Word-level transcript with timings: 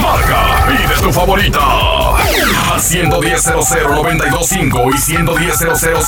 Marca, 0.00 0.64
pide 0.66 0.94
tu 1.02 1.12
favorita. 1.12 1.60
A 2.72 2.78
110 2.78 3.46
925 3.46 4.90
y 4.94 4.98
110 4.98 5.58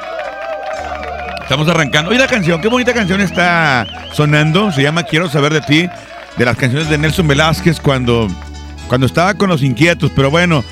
Estamos 1.42 1.68
arrancando. 1.68 2.10
Oye, 2.10 2.18
la 2.18 2.28
canción, 2.28 2.60
qué 2.60 2.68
bonita 2.68 2.92
canción 2.94 3.20
está 3.20 3.86
sonando. 4.12 4.70
Se 4.72 4.82
llama 4.82 5.02
Quiero 5.04 5.28
saber 5.28 5.52
de 5.52 5.60
ti. 5.62 5.88
De 6.36 6.44
las 6.44 6.56
canciones 6.56 6.88
de 6.88 6.98
Nelson 6.98 7.28
Velázquez 7.28 7.80
cuando, 7.80 8.28
cuando 8.88 9.06
estaba 9.06 9.34
con 9.34 9.48
los 9.48 9.62
inquietos. 9.62 10.10
Pero 10.14 10.30
bueno, 10.30 10.64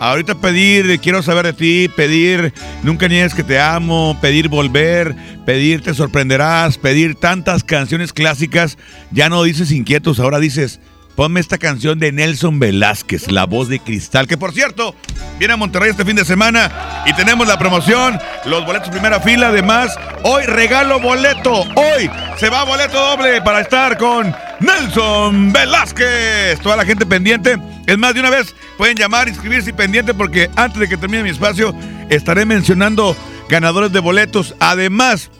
ahorita 0.00 0.36
pedir 0.36 1.00
Quiero 1.00 1.22
saber 1.22 1.46
de 1.46 1.52
ti, 1.52 1.88
pedir 1.94 2.52
Nunca 2.82 3.08
niegues 3.08 3.34
que 3.34 3.44
te 3.44 3.60
amo, 3.60 4.16
pedir 4.20 4.48
volver, 4.48 5.14
pedir 5.44 5.82
Te 5.82 5.94
sorprenderás, 5.94 6.78
pedir 6.78 7.14
tantas 7.14 7.64
canciones 7.64 8.12
clásicas. 8.12 8.78
Ya 9.10 9.28
no 9.28 9.42
dices 9.42 9.72
inquietos, 9.72 10.20
ahora 10.20 10.38
dices 10.38 10.80
Ponme 11.18 11.40
esta 11.40 11.58
canción 11.58 11.98
de 11.98 12.12
Nelson 12.12 12.60
Velázquez, 12.60 13.28
La 13.32 13.44
Voz 13.44 13.68
de 13.68 13.80
Cristal, 13.80 14.28
que 14.28 14.38
por 14.38 14.52
cierto, 14.52 14.94
viene 15.36 15.54
a 15.54 15.56
Monterrey 15.56 15.90
este 15.90 16.04
fin 16.04 16.14
de 16.14 16.24
semana 16.24 17.02
y 17.06 17.12
tenemos 17.12 17.48
la 17.48 17.58
promoción, 17.58 18.16
los 18.44 18.64
boletos 18.64 18.90
primera 18.90 19.18
fila, 19.18 19.48
además, 19.48 19.98
hoy 20.22 20.44
regalo 20.44 21.00
boleto, 21.00 21.62
hoy 21.74 22.08
se 22.36 22.48
va 22.48 22.62
boleto 22.62 23.16
doble 23.16 23.42
para 23.42 23.62
estar 23.62 23.98
con 23.98 24.32
Nelson 24.60 25.52
Velázquez. 25.52 26.60
Toda 26.60 26.76
la 26.76 26.84
gente 26.84 27.06
pendiente, 27.06 27.56
es 27.86 27.98
más, 27.98 28.14
de 28.14 28.20
una 28.20 28.30
vez 28.30 28.54
pueden 28.76 28.96
llamar, 28.96 29.28
inscribirse 29.28 29.70
y 29.70 29.72
pendiente 29.72 30.14
porque 30.14 30.50
antes 30.56 30.80
de 30.80 30.88
que 30.88 30.96
termine 30.96 31.22
mi 31.22 31.30
espacio 31.30 31.74
estaré 32.10 32.44
mencionando 32.44 33.16
ganadores 33.48 33.92
de 33.92 34.00
boletos, 34.00 34.54
además 34.60 35.30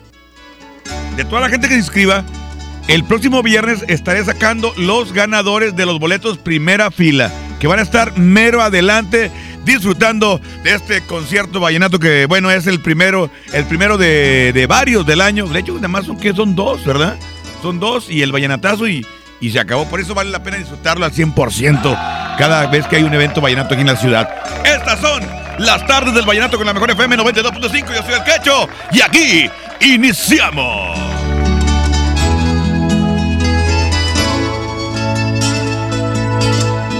de 1.16 1.24
toda 1.24 1.40
la 1.40 1.48
gente 1.48 1.68
que 1.68 1.74
se 1.74 1.80
inscriba. 1.80 2.24
El 2.86 3.04
próximo 3.04 3.42
viernes 3.42 3.84
estaré 3.86 4.24
sacando 4.24 4.72
los 4.78 5.12
ganadores 5.12 5.76
de 5.76 5.84
los 5.84 5.98
boletos 5.98 6.38
primera 6.38 6.90
fila, 6.90 7.30
que 7.60 7.66
van 7.66 7.80
a 7.80 7.82
estar 7.82 8.16
mero 8.16 8.62
adelante 8.62 9.30
disfrutando 9.64 10.40
de 10.64 10.74
este 10.74 11.02
concierto 11.02 11.60
vallenato 11.60 11.98
que, 11.98 12.24
bueno, 12.24 12.50
es 12.50 12.66
el 12.66 12.80
primero, 12.80 13.30
el 13.52 13.66
primero 13.66 13.98
de, 13.98 14.52
de 14.54 14.66
varios 14.66 15.04
del 15.04 15.20
año. 15.20 15.46
De 15.46 15.60
hecho, 15.60 15.76
además 15.78 16.06
son 16.06 16.16
que 16.16 16.32
son 16.32 16.54
dos, 16.54 16.82
¿verdad? 16.86 17.18
Son 17.62 17.80
dos 17.80 18.08
y 18.08 18.22
el 18.22 18.32
vallenatazo 18.32 18.88
y, 18.88 19.06
y 19.40 19.50
se 19.50 19.60
acabó. 19.60 19.86
Por 19.86 20.00
eso 20.00 20.14
vale 20.14 20.30
la 20.30 20.42
pena 20.42 20.56
disfrutarlo 20.58 21.04
al 21.04 21.12
100% 21.12 22.36
cada 22.38 22.66
vez 22.66 22.86
que 22.86 22.96
hay 22.96 23.02
un 23.02 23.12
evento 23.14 23.40
vallenato 23.40 23.74
aquí 23.74 23.80
en 23.80 23.88
la 23.88 23.96
ciudad. 23.96 24.28
Estas 24.64 25.00
son 25.00 25.22
las 25.58 25.86
tardes 25.86 26.14
del 26.14 26.24
vallenato 26.24 26.56
con 26.56 26.66
la 26.66 26.72
mejor 26.72 26.90
FM 26.90 27.16
92.5. 27.16 27.94
Yo 27.94 28.02
soy 28.02 28.14
el 28.14 28.24
Quecho 28.24 28.68
y 28.92 29.00
aquí 29.00 29.50
iniciamos. 29.80 30.98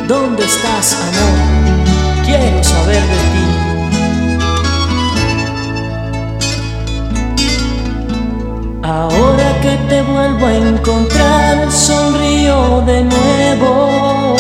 ¿Dónde 0.09 0.45
estás, 0.45 0.95
amor? 0.95 2.25
Quiero 2.25 2.65
saber 2.65 3.03
de 3.03 3.17
ti. 3.17 3.59
Ahora 8.83 9.48
que 9.61 9.77
te 9.89 10.03
vuelvo 10.03 10.47
a 10.47 10.55
encontrar, 10.55 11.71
sonrío 11.71 12.83
de 12.83 13.03
nuevo. 13.03 14.37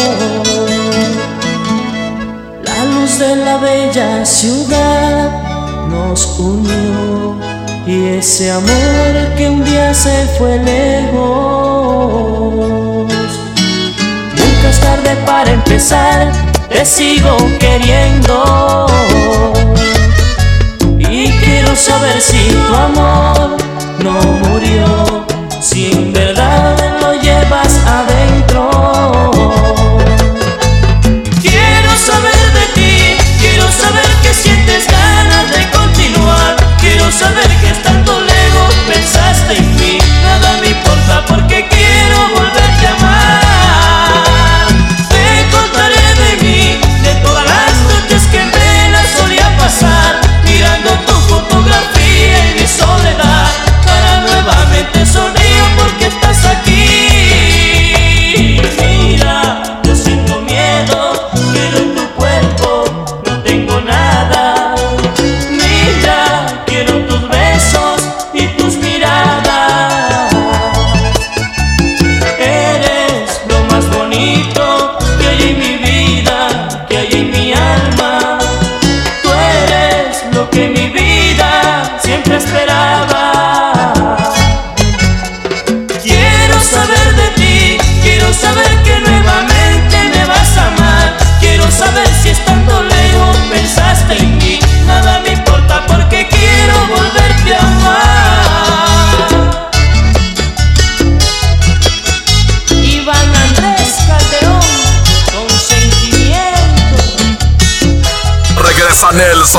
La 2.62 2.84
luz 2.84 3.18
de 3.18 3.36
la 3.36 3.56
bella 3.58 4.24
ciudad 4.24 5.30
nos 5.88 6.38
unió 6.38 7.36
y 7.86 8.18
ese 8.18 8.50
amor 8.50 9.34
que 9.36 9.48
un 9.48 9.64
día 9.64 9.92
se 9.94 10.26
fue 10.38 10.58
lejos. 10.58 11.18
Nunca 14.36 14.68
es 14.70 14.80
tarde 14.80 15.16
para 15.26 15.50
empezar, 15.50 16.32
te 16.68 16.84
sigo 16.84 17.36
queriendo. 17.58 18.86
Y 20.98 21.30
quiero 21.30 21.74
saber 21.74 22.20
si 22.20 22.50
tu 22.68 22.74
amor 22.74 23.56
no 24.02 24.20
murió, 24.20 25.26
si 25.60 25.90
en 25.92 26.12
verdad 26.12 26.87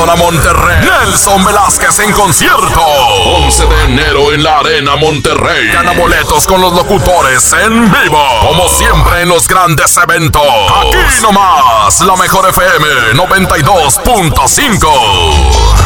Nelson 0.00 0.10
a 0.10 0.16
Monterrey. 0.16 0.80
Nelson 0.80 1.44
Velázquez 1.44 1.98
en 2.00 2.10
concierto. 2.12 2.80
11 2.80 3.66
de 3.66 3.84
enero 3.84 4.32
en 4.32 4.42
la 4.42 4.58
Arena 4.58 4.96
Monterrey. 4.96 5.68
Gana 5.72 5.92
boletos 5.92 6.44
con 6.46 6.60
los 6.60 6.72
locutores 6.72 7.52
en 7.52 7.88
vivo. 7.90 8.20
Como 8.40 8.68
siempre 8.68 9.22
en 9.22 9.28
los 9.28 9.46
grandes 9.46 9.96
eventos. 9.96 10.42
Aquí 10.42 11.22
nomás, 11.22 12.00
la 12.00 12.16
mejor 12.16 12.48
FM 12.48 13.14
92.5. 13.14 15.79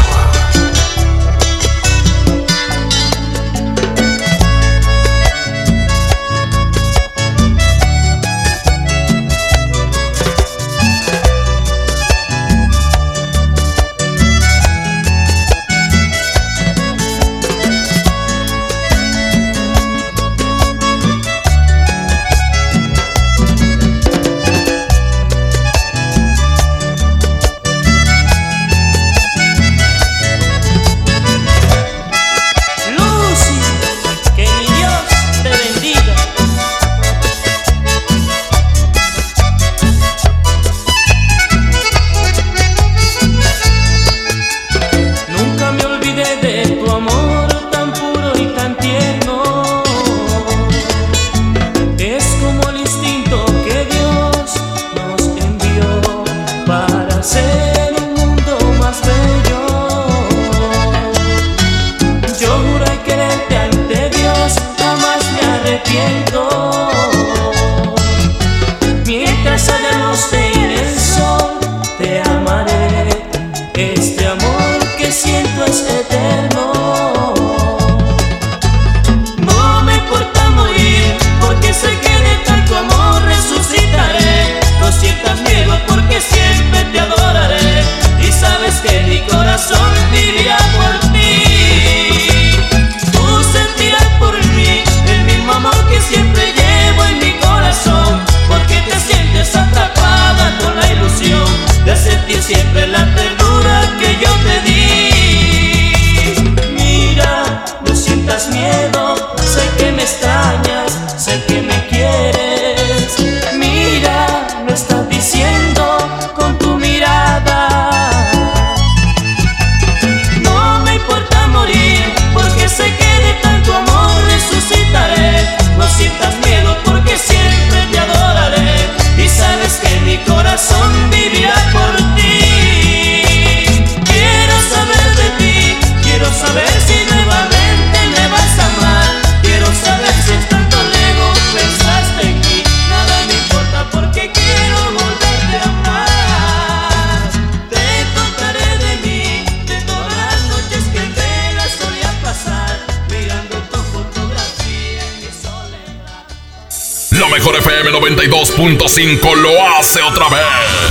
92.5 158.57 159.35
lo 159.37 159.51
hace 159.77 160.01
otra 160.03 160.29
vez. 160.29 160.41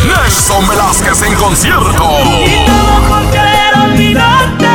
Nelson 0.05 0.67
Velázquez 0.67 1.21
en 1.21 1.33
concierto. 1.35 2.09
Y 2.45 2.65
todo 2.65 3.07
por 3.07 3.31
querer 3.31 3.73
olvidarte. 3.85 4.67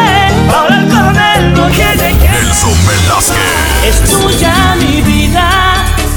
Ahora 0.55 0.87
con 0.89 1.17
él 1.17 1.55
no 1.55 1.69
tiene 1.69 2.19
que. 2.19 2.29
Nelson 2.29 2.87
Velázquez. 2.87 3.85
Es 3.85 4.11
tuya 4.11 4.75
mi 4.81 5.03
vida 5.03 5.48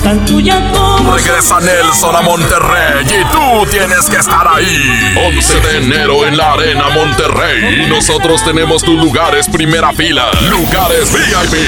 tan 0.02 0.26
tuya 0.26 0.60
como 0.72 1.16
Regresa 1.16 1.60
Nelson 1.60 2.16
a 2.16 2.22
Monterrey 2.22 3.06
y 3.06 3.32
tú 3.32 3.66
tienes 3.70 4.10
que 4.10 4.18
estar 4.18 4.48
ahí. 4.48 5.14
11 5.36 5.60
de 5.60 5.78
enero 5.78 6.26
en 6.26 6.38
la 6.38 6.54
Arena 6.54 6.90
Monterrey. 6.90 7.84
Y 7.86 7.90
nosotros 7.90 8.44
tenemos 8.44 8.84
tus 8.84 8.96
lugares 8.96 9.48
primera 9.50 9.92
fila. 9.94 10.30
Lugares 10.50 11.12
VIP. 11.12 11.60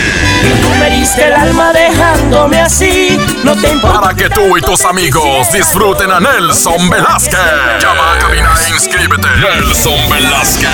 Tú 0.61 0.69
me 0.79 0.89
diste 0.89 1.25
el 1.25 1.33
alma 1.33 1.73
dejándome 1.73 2.61
así. 2.61 3.17
No 3.43 3.55
te 3.55 3.71
importa. 3.71 4.01
Para 4.01 4.15
que 4.15 4.29
tú 4.29 4.57
y 4.57 4.61
tus 4.61 4.83
amigos 4.85 5.51
disfruten 5.51 6.11
a 6.11 6.19
Nelson 6.19 6.89
Velázquez. 6.89 7.39
Llama 7.79 8.13
a 8.13 8.19
cabina 8.19 8.51
e 8.67 8.69
inscríbete. 8.73 9.27
Nelson 9.39 10.09
Velázquez. 10.09 10.69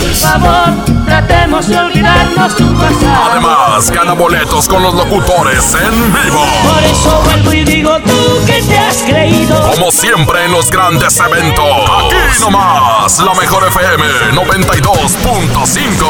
Por 0.00 0.14
favor, 0.14 1.01
tratemos 1.12 1.68
de 1.68 1.76
olvidarnos 1.78 2.56
tu 2.56 2.74
pasado. 2.74 3.32
Además, 3.32 3.90
gana 3.90 4.14
boletos 4.14 4.66
con 4.66 4.82
los 4.82 4.94
locutores 4.94 5.74
en 5.74 6.10
vivo. 6.10 6.42
Por 6.62 6.82
eso 6.84 7.22
vuelvo 7.24 7.52
y 7.52 7.64
digo 7.64 7.98
tú 7.98 8.46
que 8.46 8.62
te 8.62 8.78
has 8.78 9.02
creído. 9.02 9.60
Como 9.74 9.90
siempre 9.90 10.46
en 10.46 10.52
los 10.52 10.70
grandes 10.70 11.20
eventos. 11.20 11.64
Aquí 11.66 12.40
nomás, 12.40 13.18
la 13.18 13.34
mejor 13.34 13.62
FM 13.68 14.04
92.5. 14.32 16.06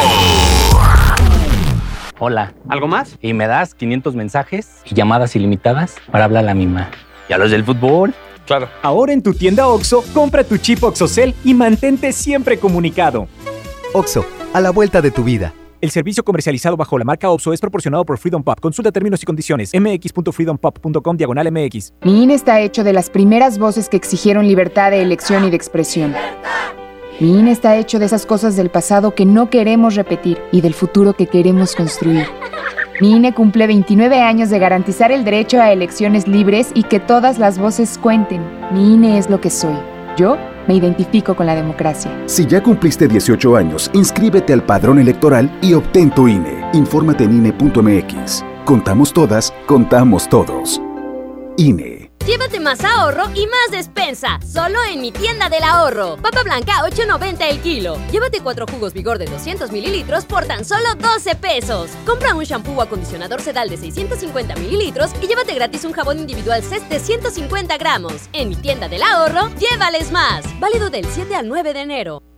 Hola. 2.20 2.52
¿Algo 2.68 2.86
más? 2.86 3.18
¿Y 3.20 3.32
me 3.32 3.48
das 3.48 3.74
500 3.74 4.14
mensajes 4.14 4.68
y 4.84 4.94
llamadas 4.94 5.34
ilimitadas 5.34 5.96
para 6.12 6.26
hablar 6.26 6.44
a 6.44 6.46
la 6.46 6.54
misma? 6.54 6.90
¿Y 7.28 7.32
a 7.32 7.38
los 7.38 7.50
del 7.50 7.64
fútbol? 7.64 8.14
Claro. 8.46 8.68
Ahora 8.82 9.12
en 9.12 9.22
tu 9.22 9.34
tienda 9.34 9.66
OXO, 9.66 10.04
compra 10.14 10.44
tu 10.44 10.58
chip 10.58 10.84
OXOCEL 10.84 11.34
y 11.42 11.54
mantente 11.54 12.12
siempre 12.12 12.58
comunicado. 12.58 13.26
OXO, 13.94 14.24
a 14.52 14.60
la 14.60 14.70
vuelta 14.70 15.00
de 15.00 15.10
tu 15.10 15.24
vida. 15.24 15.54
El 15.80 15.90
servicio 15.90 16.22
comercializado 16.22 16.76
bajo 16.76 16.96
la 16.96 17.04
marca 17.04 17.28
OPSO 17.30 17.52
es 17.52 17.60
proporcionado 17.60 18.04
por 18.04 18.16
Freedom 18.18 18.42
Pop. 18.42 18.60
Consulta 18.60 18.92
términos 18.92 19.22
y 19.22 19.26
condiciones. 19.26 19.72
mx.freedompop.com 19.74 21.16
diagonal 21.16 21.50
mx. 21.50 21.94
Mi 22.04 22.22
INE 22.22 22.34
está 22.34 22.60
hecho 22.60 22.84
de 22.84 22.92
las 22.92 23.10
primeras 23.10 23.58
voces 23.58 23.88
que 23.88 23.96
exigieron 23.96 24.46
libertad 24.46 24.92
de 24.92 25.02
elección 25.02 25.44
y 25.44 25.50
de 25.50 25.56
expresión. 25.56 26.14
Mi 27.18 27.38
INE 27.38 27.50
está 27.50 27.76
hecho 27.76 27.98
de 27.98 28.06
esas 28.06 28.26
cosas 28.26 28.56
del 28.56 28.70
pasado 28.70 29.14
que 29.14 29.24
no 29.24 29.50
queremos 29.50 29.96
repetir 29.96 30.38
y 30.52 30.60
del 30.60 30.74
futuro 30.74 31.14
que 31.14 31.26
queremos 31.26 31.74
construir. 31.74 32.26
Mi 33.00 33.16
INE 33.16 33.34
cumple 33.34 33.66
29 33.66 34.20
años 34.20 34.50
de 34.50 34.60
garantizar 34.60 35.10
el 35.10 35.24
derecho 35.24 35.60
a 35.60 35.72
elecciones 35.72 36.28
libres 36.28 36.70
y 36.74 36.84
que 36.84 37.00
todas 37.00 37.38
las 37.38 37.58
voces 37.58 37.98
cuenten. 37.98 38.42
Mi 38.70 38.94
INE 38.94 39.18
es 39.18 39.28
lo 39.28 39.40
que 39.40 39.50
soy. 39.50 39.74
Yo 40.16 40.36
me 40.66 40.74
identifico 40.74 41.34
con 41.34 41.46
la 41.46 41.54
democracia. 41.54 42.10
Si 42.26 42.46
ya 42.46 42.62
cumpliste 42.62 43.08
18 43.08 43.56
años, 43.56 43.90
inscríbete 43.94 44.52
al 44.52 44.64
padrón 44.64 44.98
electoral 44.98 45.50
y 45.62 45.74
obtén 45.74 46.10
tu 46.10 46.28
INE. 46.28 46.64
Infórmate 46.72 47.24
en 47.24 47.34
INE.mx. 47.34 48.44
Contamos 48.64 49.12
todas, 49.12 49.52
contamos 49.66 50.28
todos. 50.28 50.80
INE. 51.56 52.01
Llévate 52.26 52.60
más 52.60 52.84
ahorro 52.84 53.24
y 53.34 53.46
más 53.46 53.72
despensa, 53.72 54.38
solo 54.46 54.78
en 54.88 55.00
mi 55.00 55.10
tienda 55.10 55.48
del 55.48 55.64
ahorro. 55.64 56.16
Papa 56.18 56.44
blanca 56.44 56.74
8.90 56.84 57.50
el 57.50 57.60
kilo. 57.60 57.98
Llévate 58.12 58.40
cuatro 58.40 58.64
jugos 58.70 58.92
vigor 58.92 59.18
de 59.18 59.26
200 59.26 59.72
mililitros 59.72 60.24
por 60.24 60.44
tan 60.44 60.64
solo 60.64 60.94
12 60.94 61.34
pesos. 61.34 61.90
Compra 62.06 62.36
un 62.36 62.44
shampoo 62.44 62.76
o 62.76 62.82
acondicionador 62.82 63.40
sedal 63.40 63.68
de 63.68 63.76
650 63.76 64.54
mililitros 64.54 65.10
y 65.20 65.26
llévate 65.26 65.52
gratis 65.54 65.84
un 65.84 65.92
jabón 65.92 66.20
individual 66.20 66.62
CES 66.62 66.88
de 66.88 67.00
150 67.00 67.76
gramos. 67.76 68.28
En 68.32 68.50
mi 68.50 68.54
tienda 68.54 68.88
del 68.88 69.02
ahorro, 69.02 69.50
llévales 69.58 70.12
más. 70.12 70.44
Válido 70.60 70.90
del 70.90 71.06
7 71.06 71.34
al 71.34 71.48
9 71.48 71.74
de 71.74 71.80
enero. 71.80 72.22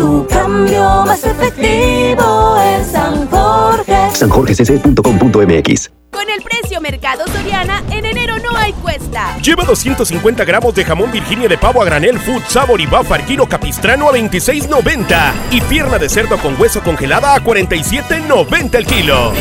Tu 0.00 0.26
cambio 0.28 1.04
más 1.04 1.22
efectivo 1.24 2.58
en 2.58 2.84
San 2.86 3.28
Jorge. 3.28 4.10
sanjorgecc.com.mx 4.14 5.90
Con 6.10 6.30
el 6.30 6.42
precio 6.42 6.80
Mercado 6.80 7.26
Soriana, 7.26 7.82
en 7.90 8.06
enero 8.06 8.36
no 8.38 8.56
hay 8.56 8.72
cuesta. 8.72 9.36
Lleva 9.42 9.64
250 9.64 10.42
gramos 10.46 10.74
de 10.74 10.86
jamón 10.86 11.12
Virginia 11.12 11.48
de 11.48 11.58
pavo 11.58 11.82
a 11.82 11.84
granel 11.84 12.18
Food 12.18 12.44
Sabor 12.48 12.80
y 12.80 12.86
Buffer 12.86 13.26
Kilo 13.26 13.46
Capistrano 13.46 14.08
a 14.08 14.12
26.90 14.12 15.32
y 15.50 15.60
pierna 15.60 15.98
de 15.98 16.08
cerdo 16.08 16.38
con 16.38 16.58
hueso 16.58 16.80
congelada 16.80 17.34
a 17.34 17.44
47.90 17.44 18.74
el 18.76 18.86
kilo. 18.86 19.32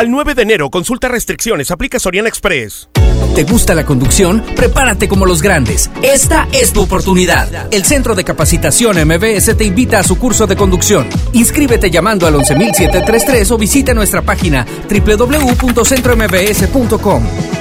Al 0.00 0.10
9 0.10 0.34
de 0.34 0.40
enero, 0.40 0.70
consulta 0.70 1.08
restricciones, 1.08 1.70
aplica 1.70 1.98
Soriana 1.98 2.30
Express. 2.30 2.88
¿Te 3.34 3.44
gusta 3.44 3.74
la 3.74 3.84
conducción? 3.84 4.42
Prepárate 4.56 5.10
como 5.10 5.26
los 5.26 5.42
grandes. 5.42 5.90
Esta 6.00 6.48
es 6.52 6.72
tu 6.72 6.80
oportunidad. 6.80 7.68
El 7.70 7.84
Centro 7.84 8.14
de 8.14 8.24
Capacitación 8.24 8.96
MBS 9.06 9.54
te 9.58 9.64
invita 9.64 9.98
a 9.98 10.02
su 10.02 10.16
curso 10.16 10.46
de 10.46 10.56
conducción. 10.56 11.06
Inscríbete 11.34 11.90
llamando 11.90 12.26
al 12.26 12.34
11733 12.34 13.50
o 13.50 13.58
visita 13.58 13.92
nuestra 13.92 14.22
página 14.22 14.64
www.centrombs.com. 14.88 17.59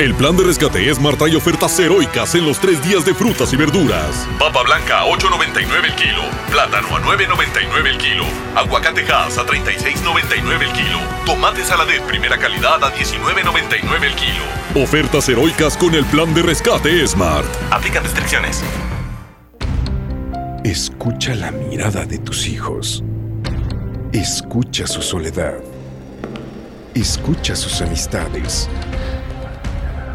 El 0.00 0.14
plan 0.14 0.34
de 0.34 0.44
rescate 0.44 0.94
Smart 0.94 1.18
trae 1.18 1.36
ofertas 1.36 1.78
heroicas 1.78 2.34
en 2.34 2.46
los 2.46 2.58
tres 2.58 2.82
días 2.82 3.04
de 3.04 3.12
frutas 3.12 3.52
y 3.52 3.56
verduras. 3.56 4.26
Papa 4.38 4.62
blanca 4.62 5.00
a 5.00 5.04
8.99 5.04 5.84
el 5.84 5.94
kilo, 5.94 6.22
plátano 6.50 6.96
a 6.96 7.02
9.99 7.02 7.86
el 7.86 7.98
kilo, 7.98 8.24
aguacate 8.56 9.02
Hass 9.02 9.36
a 9.36 9.44
36.99 9.44 10.62
el 10.62 10.72
kilo, 10.72 10.98
tomate 11.26 11.62
saladet 11.62 12.00
primera 12.04 12.38
calidad 12.38 12.82
a 12.82 12.90
19.99 12.94 14.02
el 14.02 14.14
kilo. 14.14 14.82
Ofertas 14.82 15.28
heroicas 15.28 15.76
con 15.76 15.94
el 15.94 16.06
plan 16.06 16.32
de 16.32 16.44
rescate 16.44 17.06
Smart. 17.06 17.44
Aplican 17.70 18.02
restricciones. 18.02 18.64
Escucha 20.64 21.34
la 21.34 21.50
mirada 21.50 22.06
de 22.06 22.16
tus 22.20 22.46
hijos. 22.46 23.04
Escucha 24.14 24.86
su 24.86 25.02
soledad. 25.02 25.58
Escucha 26.94 27.54
sus 27.54 27.82
amistades. 27.82 28.66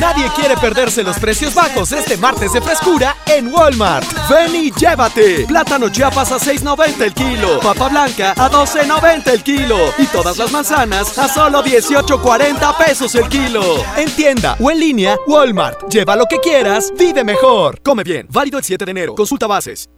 Nadie 0.00 0.28
quiere 0.34 0.56
perderse 0.56 1.02
los 1.02 1.18
precios 1.18 1.54
bajos 1.54 1.92
este 1.92 2.16
martes 2.16 2.52
de 2.52 2.60
frescura 2.60 3.16
en 3.26 3.48
Walmart. 3.48 4.06
Ven 4.28 4.54
y 4.54 4.72
llévate. 4.72 5.44
Plátano 5.46 5.88
Chiapas 5.88 6.32
a 6.32 6.38
6.90 6.38 7.00
el 7.00 7.14
kilo. 7.14 7.60
Papa 7.60 7.88
blanca 7.88 8.32
a 8.32 8.50
12.90 8.50 9.28
el 9.28 9.42
kilo. 9.42 9.78
Y 9.98 10.06
todas 10.06 10.36
las 10.36 10.50
manzanas 10.50 11.16
a 11.16 11.28
solo 11.28 11.62
18.40 11.62 12.76
pesos 12.76 13.14
el 13.14 13.28
kilo. 13.28 13.62
En 13.96 14.10
tienda 14.14 14.56
o 14.60 14.70
en 14.70 14.80
línea, 14.80 15.16
Walmart. 15.26 15.88
Lleva 15.88 16.16
lo 16.16 16.26
que 16.26 16.38
quieras, 16.38 16.92
vive 16.98 17.22
mejor. 17.22 17.80
Come 17.82 18.02
bien. 18.02 18.26
Válido 18.30 18.58
el 18.58 18.64
7 18.64 18.84
de 18.84 18.90
enero. 18.90 19.14
Consulta 19.14 19.46
bases. 19.46 19.88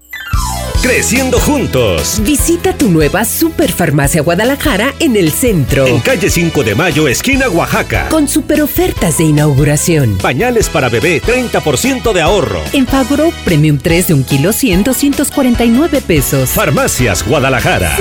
Creciendo 0.82 1.40
juntos. 1.40 2.20
Visita 2.22 2.76
tu 2.76 2.88
nueva 2.88 3.24
Superfarmacia 3.24 4.22
Guadalajara 4.22 4.94
en 5.00 5.16
el 5.16 5.32
centro. 5.32 5.84
En 5.86 6.00
calle 6.00 6.30
5 6.30 6.62
de 6.62 6.74
Mayo, 6.76 7.08
esquina 7.08 7.48
Oaxaca. 7.48 8.08
Con 8.08 8.28
super 8.28 8.62
ofertas 8.62 9.18
de 9.18 9.24
inauguración. 9.24 9.85
Pañales 10.20 10.68
para 10.68 10.88
bebé, 10.88 11.22
30% 11.22 12.12
de 12.12 12.20
ahorro. 12.20 12.58
En 12.72 12.88
Fagro, 12.88 13.30
Premium 13.44 13.78
3 13.78 14.08
de 14.08 14.14
un 14.14 14.24
kilo 14.24 14.52
100, 14.52 14.82
249 14.82 16.00
pesos. 16.00 16.50
Farmacias 16.50 17.24
Guadalajara. 17.24 17.96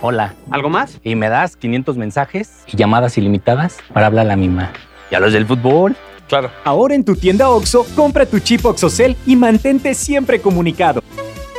Hola. 0.00 0.32
¿Algo 0.50 0.70
más? 0.70 0.98
Y 1.04 1.16
me 1.16 1.28
das 1.28 1.54
500 1.56 1.98
mensajes 1.98 2.50
y 2.66 2.78
llamadas 2.78 3.18
ilimitadas 3.18 3.76
para 3.92 4.06
hablar 4.06 4.24
a 4.24 4.28
la 4.28 4.36
misma. 4.36 4.72
¿Y 5.10 5.14
a 5.14 5.20
los 5.20 5.34
del 5.34 5.46
fútbol? 5.46 5.96
Claro. 6.26 6.50
Ahora 6.64 6.94
en 6.94 7.04
tu 7.04 7.14
tienda 7.14 7.50
OXO, 7.50 7.84
compra 7.94 8.24
tu 8.24 8.38
chip 8.38 8.64
OXOCEL 8.64 9.18
y 9.26 9.36
mantente 9.36 9.92
siempre 9.92 10.40
comunicado. 10.40 11.02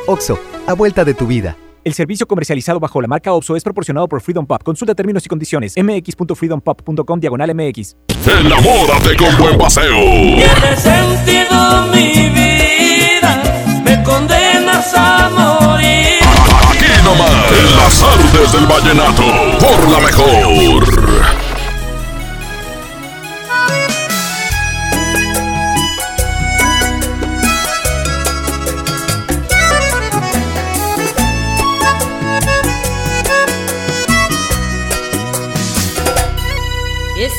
OXO, 0.08 0.36
a 0.66 0.72
vuelta 0.72 1.04
de 1.04 1.14
tu 1.14 1.28
vida. 1.28 1.56
El 1.84 1.94
servicio 1.94 2.26
comercializado 2.28 2.78
bajo 2.78 3.00
la 3.02 3.08
marca 3.08 3.32
OPSO 3.32 3.56
es 3.56 3.64
proporcionado 3.64 4.08
por 4.08 4.20
Freedom 4.20 4.46
Pop. 4.46 4.62
Consulta 4.62 4.94
términos 4.94 5.26
y 5.26 5.28
condiciones. 5.28 5.74
mx.freedompop.com 5.76 7.18
diagonal 7.18 7.52
mx. 7.56 7.96
Enamórate 8.24 9.16
con 9.16 9.36
buen 9.36 9.58
paseo. 9.58 9.98
Tiene 9.98 10.76
sentido 10.76 11.86
mi 11.92 12.28
vida, 12.30 13.42
me 13.84 14.00
condenas 14.04 14.94
a 14.94 15.28
morir. 15.30 16.20
Aquí 16.70 16.86
nomás, 17.02 17.50
en 17.50 17.76
las 17.76 18.02
artes 18.02 18.52
del 18.52 18.66
vallenato, 18.66 19.24
por 19.58 19.90
la 19.90 19.98
mejor. 19.98 21.01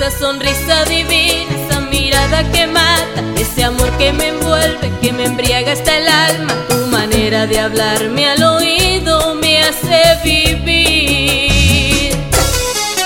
Esa 0.05 0.19
sonrisa 0.19 0.83
divina, 0.83 1.55
esa 1.55 1.79
mirada 1.79 2.43
que 2.51 2.67
mata, 2.67 3.23
ese 3.39 3.63
amor 3.63 3.89
que 3.91 4.11
me 4.11 4.27
envuelve, 4.27 4.91
que 5.01 5.13
me 5.13 5.23
embriaga 5.23 5.71
hasta 5.71 5.97
el 5.97 6.09
alma. 6.09 6.53
Tu 6.67 6.75
manera 6.87 7.47
de 7.47 7.57
hablarme 7.57 8.29
al 8.29 8.43
oído 8.43 9.35
me 9.35 9.63
hace 9.63 10.01
vivir. 10.25 12.17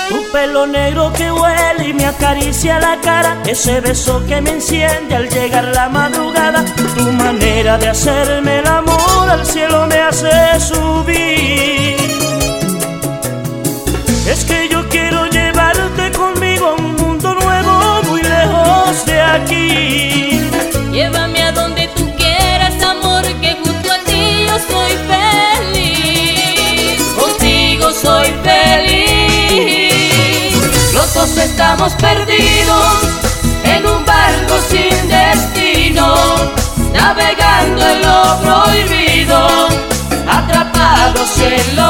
Tu 0.08 0.32
pelo 0.32 0.66
negro 0.66 1.12
que 1.12 1.30
huele 1.30 1.86
y 1.86 1.94
me 1.94 2.04
acaricia 2.04 2.80
la 2.80 2.98
cara, 3.00 3.40
ese 3.46 3.80
beso 3.80 4.20
que 4.26 4.40
me 4.40 4.50
enciende 4.50 5.14
al 5.14 5.28
llegar 5.28 5.66
la 5.66 5.88
madrugada. 5.88 6.64
Tu 6.96 7.12
manera 7.12 7.78
de 7.78 7.90
hacerme 7.90 8.58
el 8.58 8.66
amor 8.66 9.30
al 9.30 9.46
cielo 9.46 9.86
me 9.86 10.00
hace 10.00 10.58
subir. 10.58 11.96
Es 14.28 14.44
que 14.44 14.68
yo 14.68 14.77
aquí. 19.34 20.40
Llévame 20.92 21.42
a 21.42 21.52
donde 21.52 21.88
tú 21.96 22.10
quieras, 22.16 22.82
amor, 22.82 23.22
que 23.40 23.56
junto 23.62 23.92
a 23.92 23.98
ti 24.08 24.46
yo 24.46 24.58
soy 24.72 24.92
feliz. 25.12 27.02
Contigo 27.20 27.90
soy 27.92 28.28
feliz. 28.42 28.92
Los 30.92 31.14
dos 31.14 31.36
estamos 31.36 31.92
perdidos 31.94 32.94
en 33.64 33.86
un 33.86 34.04
barco 34.04 34.54
sin 34.70 35.08
destino, 35.08 36.14
navegando 36.92 37.82
en 37.86 38.02
lo 38.02 38.40
prohibido, 38.42 39.38
atrapados 40.28 41.30
en 41.40 41.76
los 41.76 41.87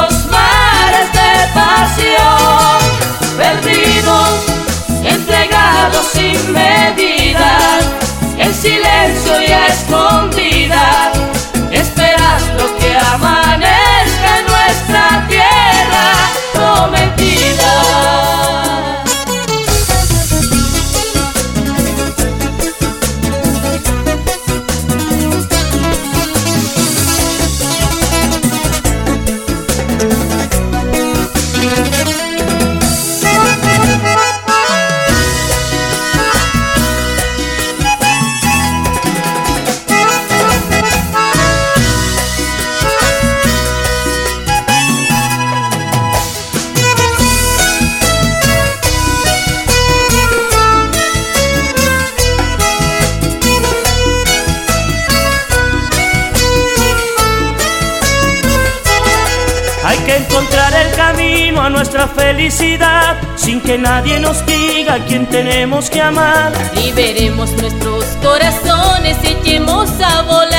que 63.69 63.77
nadie 63.77 64.19
nos 64.19 64.43
diga 64.47 64.95
a 64.95 65.05
quién 65.05 65.27
tenemos 65.27 65.91
que 65.91 66.01
amar. 66.01 66.51
Liberemos 66.73 67.51
nuestros 67.51 68.03
corazones, 68.19 69.15
echemos 69.21 69.91
a 70.01 70.23
volar. 70.23 70.57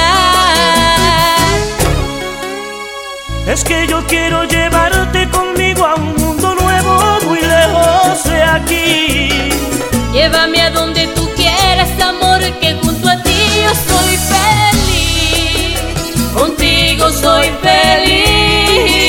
Es 3.48 3.64
que 3.64 3.88
yo 3.88 4.06
quiero 4.06 4.44
llevarte 4.44 5.28
conmigo 5.28 5.84
a 5.84 5.96
un 5.96 6.14
mundo 6.14 6.54
nuevo, 6.54 7.18
muy 7.26 7.40
lejos 7.40 8.22
de 8.22 8.42
aquí. 8.44 9.30
Llévame 10.12 10.62
a 10.62 10.70
donde 10.70 11.08
tú 11.08 11.28
quieras, 11.34 11.90
amor, 12.00 12.38
que 12.60 12.74
junto 12.80 13.08
a 13.08 13.20
ti 13.24 13.40
yo 13.64 13.74
soy 13.90 14.16
feliz. 14.32 15.80
Contigo 16.32 17.10
soy 17.10 17.50
feliz. 17.60 19.02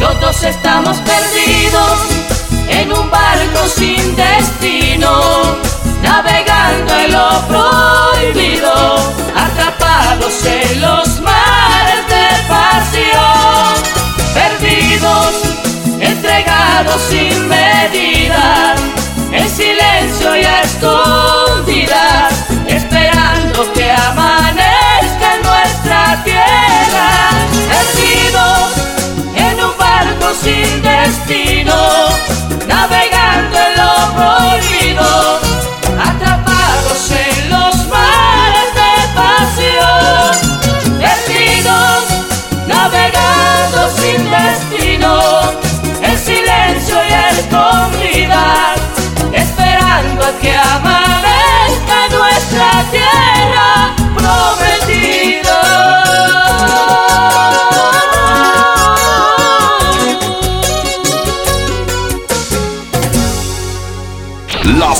Los 0.00 0.20
dos 0.20 0.42
estamos 0.42 0.96
perdidos 0.98 2.28
en 2.68 2.92
un 2.92 3.10
barco 3.10 3.66
sin 3.66 4.14
destino, 4.16 5.56
navegando 6.02 6.94
en 6.94 7.12
lo 7.12 7.28
prohibido, 7.48 8.96
atrapados 9.34 10.44
en 10.44 10.80
los 10.80 11.20
mares 11.20 12.06
de 12.08 12.26
pasión, 12.48 13.74
perdidos, 14.34 15.34
entregados 16.00 17.00
sin 17.08 17.48
medida, 17.48 18.74
en 19.32 19.48
silencio 19.48 20.36
y 20.36 20.44
a 20.44 20.60
escondidas, 20.62 21.17
atrapados 35.98 37.10
en 37.10 37.50
los 37.50 37.74
mares 37.88 38.70
de 38.74 38.92
pasión, 39.14 40.32
perdidos, 40.98 42.04
navegando 42.66 43.90
sin 43.96 44.20
destino, 44.30 45.12
en 46.02 46.18
silencio 46.18 46.96
y 47.08 47.12
escondidas, 47.38 48.80
esperando 49.32 50.26
a 50.26 50.32
que 50.40 50.52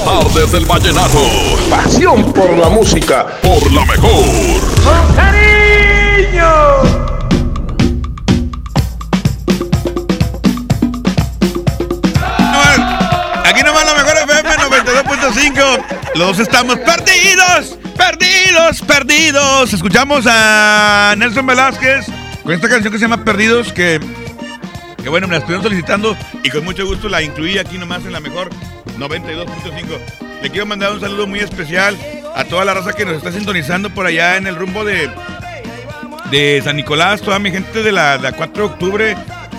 tardes 0.08 0.52
del 0.52 0.64
vallenato. 0.64 1.18
Pasión 1.68 2.32
por 2.32 2.56
la 2.56 2.70
música. 2.70 3.26
Por 3.42 3.70
la 3.70 3.84
mejor. 3.84 4.24
¡Con 4.82 5.14
cariño! 5.14 6.48
Aquí 13.44 13.62
nomás 13.62 13.84
la 13.84 13.94
mejor 14.02 14.16
FM 14.16 14.50
92.5. 14.56 15.84
Los 16.14 16.28
dos 16.28 16.38
estamos 16.38 16.78
perdidos, 16.78 17.78
perdidos, 17.94 18.80
perdidos. 18.80 19.74
Escuchamos 19.74 20.24
a 20.26 21.14
Nelson 21.18 21.46
Velázquez 21.46 22.06
con 22.42 22.54
esta 22.54 22.66
canción 22.70 22.90
que 22.90 22.98
se 22.98 23.04
llama 23.04 23.24
Perdidos, 23.24 23.74
que, 23.74 24.00
que 25.02 25.08
bueno, 25.10 25.28
me 25.28 25.32
la 25.32 25.38
estuvieron 25.40 25.62
solicitando 25.62 26.16
y 26.42 26.48
con 26.48 26.64
mucho 26.64 26.86
gusto 26.86 27.10
la 27.10 27.20
incluí 27.20 27.58
aquí 27.58 27.76
nomás 27.76 28.06
en 28.06 28.12
la 28.14 28.20
mejor 28.20 28.48
92.5. 28.98 29.84
Le 30.42 30.50
quiero 30.50 30.66
mandar 30.66 30.92
un 30.92 31.00
saludo 31.00 31.26
muy 31.26 31.40
especial 31.40 31.96
a 32.34 32.44
toda 32.44 32.64
la 32.64 32.74
raza 32.74 32.92
que 32.92 33.04
nos 33.04 33.16
está 33.16 33.32
sintonizando 33.32 33.90
por 33.90 34.06
allá 34.06 34.36
en 34.36 34.46
el 34.46 34.56
rumbo 34.56 34.84
de, 34.84 35.10
de 36.30 36.60
San 36.62 36.76
Nicolás, 36.76 37.20
toda 37.20 37.38
mi 37.38 37.50
gente 37.50 37.82
de 37.82 37.92
la, 37.92 38.16
la 38.18 38.32
4 38.32 38.66
de 38.68 38.72
octubre, 38.72 39.16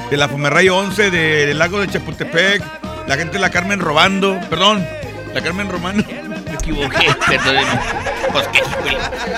de 0.10 0.18
la 0.18 0.28
Fumerrayo 0.30 0.78
11, 0.78 1.12
de- 1.12 1.46
del 1.48 1.58
lago 1.60 1.80
de 1.82 1.88
Chapultepec, 1.88 2.62
la 3.08 3.16
gente 3.18 3.34
de 3.34 3.40
la 3.40 3.50
Carmen 3.50 3.80
Robando, 3.80 4.40
perdón, 4.50 4.86
la 5.34 5.42
Carmen 5.42 5.70
Romano. 5.70 6.04
Me 6.48 6.56
equivoqué, 6.56 7.08
perdón. 7.28 7.66
Pues 8.32 8.48
qué. 8.50 8.60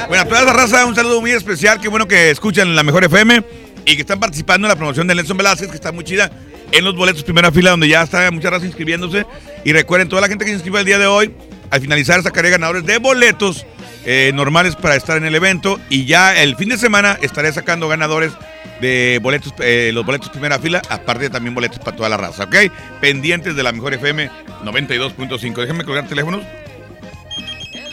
Bueno, 0.08 0.24
a 0.24 0.26
toda 0.26 0.42
esa 0.42 0.54
raza, 0.54 0.86
un 0.86 0.96
saludo 0.96 1.22
muy 1.22 1.32
especial. 1.32 1.80
Qué 1.82 1.88
bueno 1.88 2.08
que 2.08 2.30
escuchan 2.30 2.76
la 2.76 2.84
mejor 2.84 3.04
FM 3.04 3.44
y 3.86 3.96
que 3.96 4.02
están 4.02 4.20
participando 4.20 4.68
en 4.68 4.70
la 4.70 4.76
promoción 4.76 5.08
de 5.08 5.16
Nelson 5.16 5.38
Velázquez, 5.38 5.70
que 5.70 5.76
está 5.76 5.92
muy 5.92 6.04
chida 6.04 6.30
en 6.72 6.84
los 6.84 6.96
boletos 6.96 7.24
primera 7.24 7.52
fila, 7.52 7.72
donde 7.72 7.88
ya 7.88 8.02
está 8.02 8.30
mucha 8.32 8.50
raza 8.50 8.66
inscribiéndose. 8.66 9.26
Y 9.64 9.74
recuerden, 9.74 10.10
toda 10.10 10.22
la 10.22 10.28
gente 10.28 10.46
que 10.46 10.52
se 10.52 10.56
inscriba 10.56 10.80
el 10.80 10.86
día 10.86 11.00
de 11.00 11.08
hoy, 11.08 11.34
al 11.70 11.82
finalizar 11.82 12.22
sacaré 12.24 12.50
ganadores 12.50 12.86
de 12.86 12.98
boletos 12.98 13.66
eh, 14.06 14.32
normales 14.34 14.76
para 14.76 14.96
estar 14.96 15.18
en 15.18 15.26
el 15.26 15.36
evento. 15.36 15.80
Y 15.90 16.06
ya 16.06 16.42
el 16.42 16.56
fin 16.56 16.70
de 16.70 16.78
semana 16.78 17.18
estaré 17.22 17.52
sacando 17.54 17.88
ganadores 17.88 18.34
de 18.80 19.20
boletos, 19.22 19.54
eh, 19.60 19.92
los 19.94 20.06
boletos 20.06 20.30
primera 20.30 20.60
fila, 20.60 20.82
aparte 20.90 21.26
de 21.26 21.30
también 21.30 21.54
boletos 21.54 21.80
para 21.80 21.96
toda 21.96 22.10
la 22.10 22.18
raza, 22.18 22.46
¿ok? 22.46 22.56
Pendientes 23.00 23.56
de 23.56 23.64
la 23.64 23.72
mejor 23.72 23.94
FM 23.94 24.30
92.5. 24.64 25.56
Déjenme 25.56 25.86
colgar 25.86 26.08
teléfonos. 26.08 26.44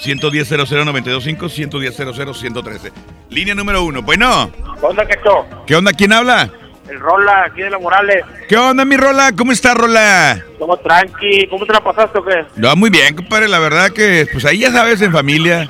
110 0.01 0.49
00925 0.49 1.49
110 1.49 1.97
113 1.97 2.93
Línea 3.31 3.55
número 3.55 3.83
uno. 3.83 4.01
Bueno, 4.01 4.51
¿Qué 4.81 4.87
onda, 4.87 5.05
Quecho? 5.07 5.47
¿qué 5.67 5.77
onda? 5.77 5.93
¿Quién 5.93 6.13
habla? 6.13 6.51
El 6.89 7.01
Rola, 7.01 7.45
aquí 7.45 7.63
de 7.63 7.71
la 7.71 7.79
Morales. 7.79 8.25
¿Qué 8.49 8.57
onda, 8.57 8.85
mi 8.85 8.97
Rola? 8.97 9.33
¿Cómo 9.37 9.53
está, 9.53 9.75
Rola? 9.75 10.43
Somos 10.59 10.83
tranqui. 10.83 11.47
¿Cómo 11.49 11.67
te 11.67 11.73
la 11.73 11.81
pasaste 11.81 12.19
o 12.19 12.25
qué? 12.25 12.47
No, 12.57 12.75
muy 12.77 12.89
bien, 12.89 13.15
compadre. 13.15 13.49
La 13.49 13.59
verdad 13.59 13.91
que, 13.91 14.27
pues 14.33 14.45
ahí 14.45 14.61
ya 14.61 14.71
sabes, 14.71 15.03
en 15.03 15.13
familia. 15.13 15.69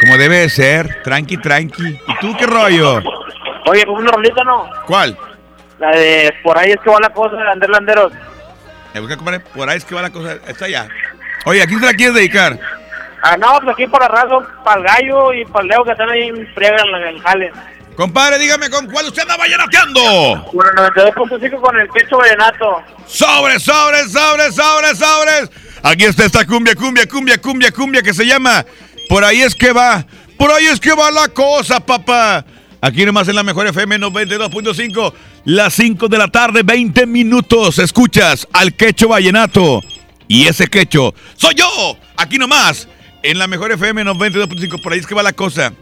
Como 0.00 0.16
debe 0.16 0.38
de 0.38 0.48
ser. 0.48 1.02
Tranqui, 1.02 1.36
tranqui. 1.36 2.00
¿Y 2.06 2.18
tú 2.20 2.34
qué 2.36 2.46
rollo? 2.46 3.00
Oye, 3.66 3.84
¿cómo 3.86 3.98
una 3.98 4.10
rolita, 4.10 4.42
no? 4.42 4.68
¿Cuál? 4.86 5.16
La 5.78 5.90
de 5.92 6.34
Por 6.42 6.58
ahí 6.58 6.72
es 6.72 6.80
que 6.80 6.90
va 6.90 6.98
la 7.00 7.10
cosa 7.10 7.36
de 7.36 7.48
Ander 7.48 7.70
Landeros. 7.70 8.12
Busca, 8.94 9.16
compadre. 9.16 9.40
Por 9.40 9.68
ahí 9.68 9.76
es 9.76 9.84
que 9.84 9.94
va 9.94 10.02
la 10.02 10.10
cosa. 10.10 10.34
Está 10.46 10.64
allá. 10.64 10.88
Oye, 11.44 11.62
¿a 11.62 11.66
quién 11.66 11.80
te 11.80 11.86
la 11.86 11.94
quieres 11.94 12.14
dedicar? 12.14 12.58
Ah, 13.22 13.36
no, 13.36 13.58
pues 13.62 13.74
aquí 13.74 13.86
para 13.86 14.08
Razo, 14.08 14.44
para 14.64 14.80
el 14.80 14.86
gallo 14.86 15.32
y 15.34 15.44
para 15.44 15.62
el 15.62 15.68
Leo 15.68 15.84
que 15.84 15.92
están 15.92 16.10
ahí 16.10 16.28
en 16.28 16.46
friega 16.54 16.76
en 16.82 17.06
el 17.06 17.20
jale. 17.20 17.52
Compadre, 18.00 18.38
dígame 18.38 18.70
con 18.70 18.86
cuál 18.86 19.08
usted 19.08 19.20
anda 19.20 19.36
vallenateando. 19.36 20.00
Bueno, 20.54 20.70
92.5 20.90 21.60
con 21.60 21.78
el 21.78 21.86
pecho 21.90 22.16
vallenato. 22.16 22.82
Sobres, 23.06 23.62
sobres, 23.62 24.10
sobres, 24.10 24.54
sobres, 24.54 24.98
sobres. 24.98 25.50
Aquí 25.82 26.04
está 26.04 26.24
esta 26.24 26.46
cumbia, 26.46 26.74
cumbia, 26.74 27.06
cumbia, 27.06 27.36
cumbia, 27.36 27.70
cumbia 27.70 28.02
que 28.02 28.14
se 28.14 28.24
llama 28.24 28.64
Por 29.06 29.22
ahí 29.22 29.42
es 29.42 29.54
que 29.54 29.74
va, 29.74 30.06
por 30.38 30.50
ahí 30.50 30.68
es 30.68 30.80
que 30.80 30.94
va 30.94 31.10
la 31.10 31.28
cosa, 31.28 31.78
papá. 31.78 32.42
Aquí 32.80 33.04
nomás 33.04 33.28
en 33.28 33.34
la 33.34 33.42
mejor 33.42 33.66
FM 33.66 33.98
92.5, 33.98 35.12
las 35.44 35.74
5 35.74 36.08
de 36.08 36.16
la 36.16 36.28
tarde, 36.28 36.62
20 36.62 37.04
minutos. 37.04 37.78
Escuchas 37.78 38.48
al 38.54 38.76
quecho 38.76 39.08
vallenato. 39.08 39.82
Y 40.26 40.46
ese 40.46 40.68
quecho 40.68 41.12
soy 41.36 41.54
yo, 41.54 41.98
aquí 42.16 42.38
nomás, 42.38 42.88
en 43.22 43.38
la 43.38 43.46
mejor 43.46 43.72
FM 43.72 44.06
92.5. 44.06 44.82
Por 44.82 44.94
ahí 44.94 45.00
es 45.00 45.06
que 45.06 45.14
va 45.14 45.22
la 45.22 45.34
cosa. 45.34 45.74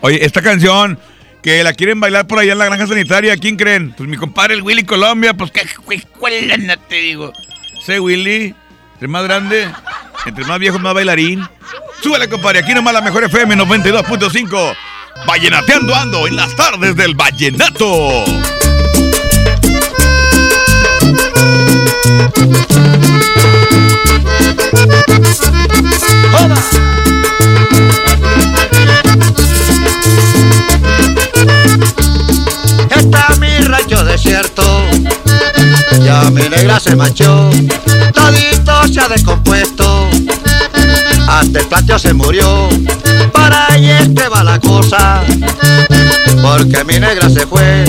Oye, 0.00 0.24
esta 0.24 0.40
canción 0.40 0.98
que 1.46 1.62
la 1.62 1.74
quieren 1.74 2.00
bailar 2.00 2.26
por 2.26 2.40
allá 2.40 2.54
en 2.54 2.58
la 2.58 2.64
granja 2.64 2.88
sanitaria, 2.88 3.36
¿quién 3.36 3.54
creen? 3.54 3.94
Pues 3.96 4.08
mi 4.08 4.16
compadre 4.16 4.54
el 4.54 4.62
Willy 4.62 4.82
Colombia, 4.82 5.32
pues 5.32 5.52
qué 5.52 5.62
cuál 6.18 6.32
te 6.88 6.96
digo. 6.96 7.32
Sé 7.84 8.00
Willy, 8.00 8.52
entre 8.94 9.06
más 9.06 9.22
grande, 9.22 9.68
entre 10.26 10.44
más 10.44 10.58
viejo, 10.58 10.80
más 10.80 10.92
bailarín. 10.92 11.46
Súbele, 12.02 12.28
compadre, 12.28 12.58
aquí 12.58 12.74
nomás 12.74 12.94
la 12.94 13.00
mejor 13.00 13.22
FM 13.22 13.54
92.5. 13.58 14.76
Vallenateando 15.24 15.94
ando 15.94 16.26
en 16.26 16.34
las 16.34 16.56
tardes 16.56 16.96
del 16.96 17.14
vallenato. 17.14 18.24
Se 36.86 36.94
manchó, 36.94 37.50
todito 38.14 38.86
se 38.92 39.00
ha 39.00 39.08
descompuesto, 39.08 40.08
hasta 41.28 41.58
el 41.58 41.66
patio 41.66 41.98
se 41.98 42.12
murió, 42.14 42.68
para 43.32 43.72
ahí 43.72 43.90
es 43.90 44.08
que 44.10 44.28
va 44.28 44.44
la 44.44 44.60
cosa, 44.60 45.22
porque 46.42 46.84
mi 46.84 47.00
negra 47.00 47.28
se 47.28 47.44
fue, 47.46 47.84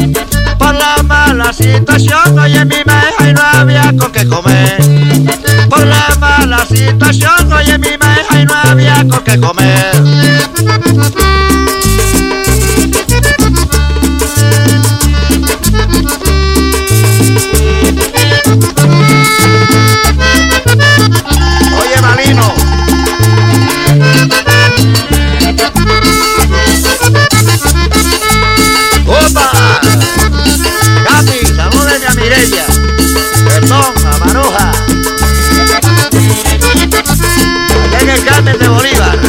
por 0.58 0.74
la 0.74 1.04
mala 1.04 1.54
situación, 1.54 2.40
oye 2.40 2.66
mi 2.66 2.78
meja 2.86 3.30
y 3.30 3.34
no 3.34 3.42
había 3.42 3.94
con 3.96 4.12
qué 4.12 4.28
comer, 4.28 4.78
por 5.70 5.86
la 5.86 6.16
mala 6.20 6.66
situación, 6.66 7.54
oye 7.54 7.78
mi 7.78 7.92
meja 8.00 8.42
y 8.42 8.46
no 8.46 8.54
había 8.56 9.06
con 9.08 9.24
qué 9.24 9.40
comer. 9.40 9.92
Salino. 22.08 22.54
¡Opa! 29.06 29.52
Capi, 31.04 31.46
salúdeme 31.54 32.08
a 32.08 32.14
Mireya. 32.16 32.66
Perdón, 33.46 33.94
a 34.06 34.26
Maroja. 34.26 34.72
Allá 37.84 38.00
en 38.00 38.10
el 38.10 38.24
Carmen 38.24 38.58
de 38.58 38.68
Bolívar. 38.70 39.20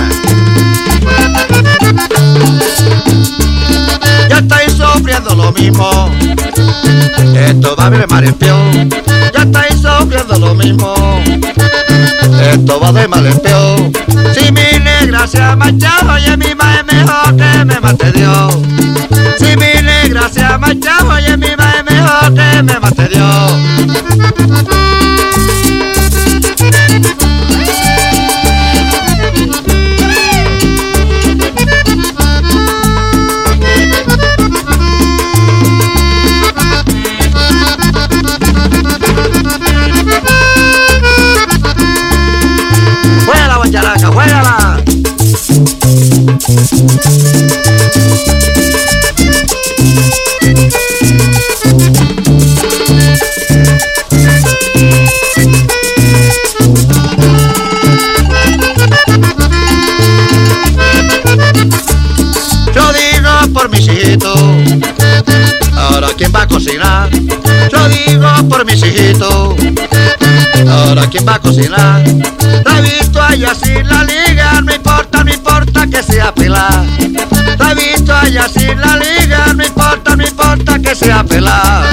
Ya 4.30 4.38
estáis 4.38 4.72
sufriendo 4.72 5.34
lo 5.34 5.50
mismo. 5.50 6.10
Esto 7.34 7.74
va 7.74 7.86
a 7.86 7.90
ver 7.90 8.06
el 8.08 8.34
Ya 9.34 9.42
estáis 9.42 9.82
sufriendo 9.82 10.38
lo 10.38 10.54
mismo. 10.54 10.94
Esto 12.52 12.80
va 12.80 12.92
de 12.92 13.08
malempió. 13.08 13.76
Si 14.34 14.52
mi 14.52 14.78
negra 14.78 15.26
se 15.26 15.40
ha 15.40 15.56
marchado, 15.56 16.12
oye 16.14 16.36
mi 16.36 16.54
ma 16.54 16.76
es 16.76 16.84
mejor 16.84 17.36
que 17.36 17.64
me 17.64 17.80
mate 17.80 18.12
Dios. 18.12 18.54
Si 19.38 19.56
mi 19.56 19.82
negra 19.82 20.28
se 20.28 20.44
ha 20.44 20.58
marchado, 20.58 21.10
oye 21.14 21.36
mi 21.36 21.56
ma 21.56 21.72
es 21.78 21.84
mejor 21.84 22.34
que 22.34 22.62
me 22.62 22.80
mate 22.80 23.08
Dios. 23.08 23.52
Va 71.28 71.34
a 71.34 71.40
cocinar. 71.40 72.02
He 72.06 72.80
visto 72.80 73.22
allá 73.22 73.54
sin 73.54 73.86
la 73.88 74.04
liga, 74.04 74.60
no 74.62 74.74
importa, 74.74 75.24
no 75.24 75.32
importa 75.32 75.86
que 75.86 76.02
sea 76.02 76.32
pelar. 76.32 76.86
La 77.58 77.72
he 77.72 77.74
visto 77.74 78.14
allá 78.14 78.48
sin 78.48 78.80
la 78.80 78.96
liga, 78.96 79.52
no 79.54 79.64
importa, 79.64 80.16
no 80.16 80.26
importa 80.26 80.78
que 80.78 80.94
sea 80.94 81.24
pelar. 81.24 81.84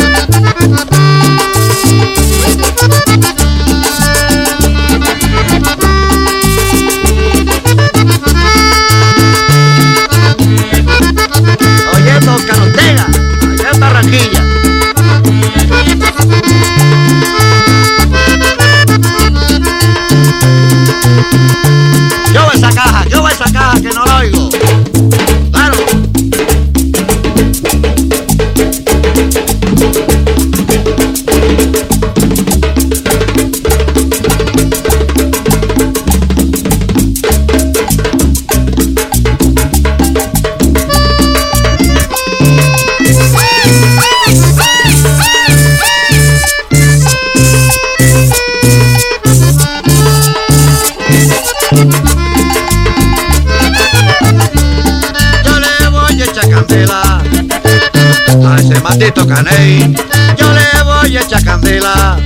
Maldito 58.98 59.28
caney. 59.28 59.94
Yo 60.38 60.54
le 60.54 60.84
voy 60.84 61.18
a 61.18 61.22
echar 61.22 61.44
candela 61.44 62.18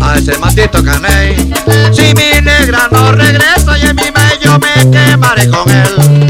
a 0.00 0.16
ese 0.16 0.38
maldito 0.38 0.82
caney. 0.82 1.52
Si 1.92 2.14
mi 2.14 2.40
negra 2.40 2.88
no 2.90 3.12
regresa 3.12 3.78
y 3.78 3.86
en 3.86 3.96
mi 3.96 4.04
yo 4.42 4.58
me 4.58 4.90
quemaré 4.90 5.50
con 5.50 5.68
él. 5.68 6.29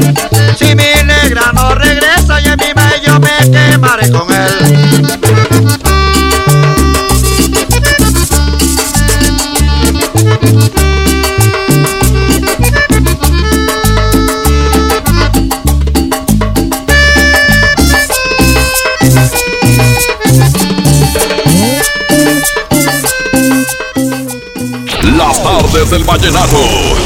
Del 25.91 26.03
vallenato. 26.05 26.57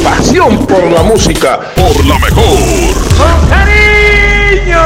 Pasión 0.04 0.64
por 0.64 0.84
la 0.92 1.02
música. 1.02 1.58
Por 1.74 2.06
la 2.06 2.18
mejor. 2.20 2.56
¡Con 3.18 3.48
cariño! 3.48 4.80